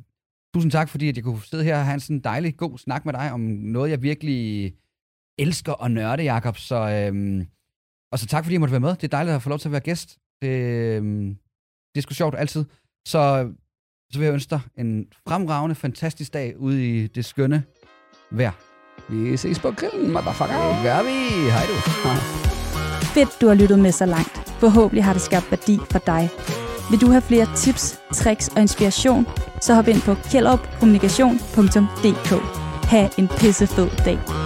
tusind 0.55 0.71
tak, 0.73 0.89
fordi 0.89 1.09
at 1.09 1.17
jeg 1.17 1.25
kunne 1.25 1.41
sidde 1.43 1.65
her 1.65 1.79
og 1.79 1.85
have 1.85 1.95
en 1.95 2.01
sådan 2.01 2.21
dejlig, 2.21 2.57
god 2.57 2.79
snak 2.79 3.05
med 3.05 3.12
dig 3.12 3.33
om 3.33 3.41
noget, 3.41 3.91
jeg 3.91 4.03
virkelig 4.03 4.73
elsker 5.39 5.85
at 5.85 5.91
nørde, 5.91 6.23
Jacob. 6.23 6.57
Så, 6.57 6.77
øhm, 6.91 7.47
og 8.12 8.19
så 8.19 8.26
tak, 8.26 8.45
fordi 8.45 8.52
jeg 8.52 8.61
måtte 8.61 8.73
være 8.73 8.81
med. 8.81 8.90
Det 8.90 9.04
er 9.04 9.09
dejligt 9.09 9.35
at 9.35 9.42
få 9.42 9.49
lov 9.49 9.59
til 9.59 9.69
at 9.69 9.73
være 9.73 9.81
gæst. 9.81 10.19
Det, 10.42 10.49
øhm, 10.49 11.37
det 11.95 11.99
er 11.99 12.02
sgu 12.02 12.14
sjovt 12.14 12.35
altid. 12.38 12.64
Så, 13.09 13.50
så 14.12 14.19
vil 14.19 14.25
jeg 14.25 14.35
ønske 14.35 14.50
dig 14.50 14.61
en 14.78 15.07
fremragende, 15.28 15.75
fantastisk 15.75 16.33
dag 16.33 16.59
ude 16.59 16.88
i 16.88 17.07
det 17.07 17.25
skønne 17.25 17.62
vejr. 18.31 18.52
Vi 19.09 19.37
ses 19.37 19.59
på 19.59 19.71
grillen, 19.71 20.12
motherfucker. 20.12 20.54
Det 20.54 20.83
gør 20.83 21.02
vi. 21.02 21.11
Hej 21.50 21.66
du. 21.66 21.73
Fedt, 23.14 23.40
du 23.40 23.47
har 23.47 23.54
lyttet 23.54 23.78
med 23.78 23.92
så 23.92 24.07
langt. 24.07 24.37
Forhåbentlig 24.61 25.04
har 25.04 25.12
det 25.12 25.23
skabt 25.23 25.50
værdi 25.50 25.78
for 25.90 25.99
dig. 25.99 26.31
Vil 26.90 27.00
du 27.00 27.11
have 27.11 27.23
flere 27.23 27.57
tips, 27.57 28.00
tricks 28.12 28.49
og 28.49 28.61
inspiration, 28.61 29.26
så 29.61 29.75
hop 29.75 29.88
ind 29.88 30.02
på 30.02 30.14
kjellerupkommunikation.dk. 30.14 32.31
Ha' 32.90 33.09
en 33.19 33.28
pissefed 33.28 33.90
dag. 34.04 34.42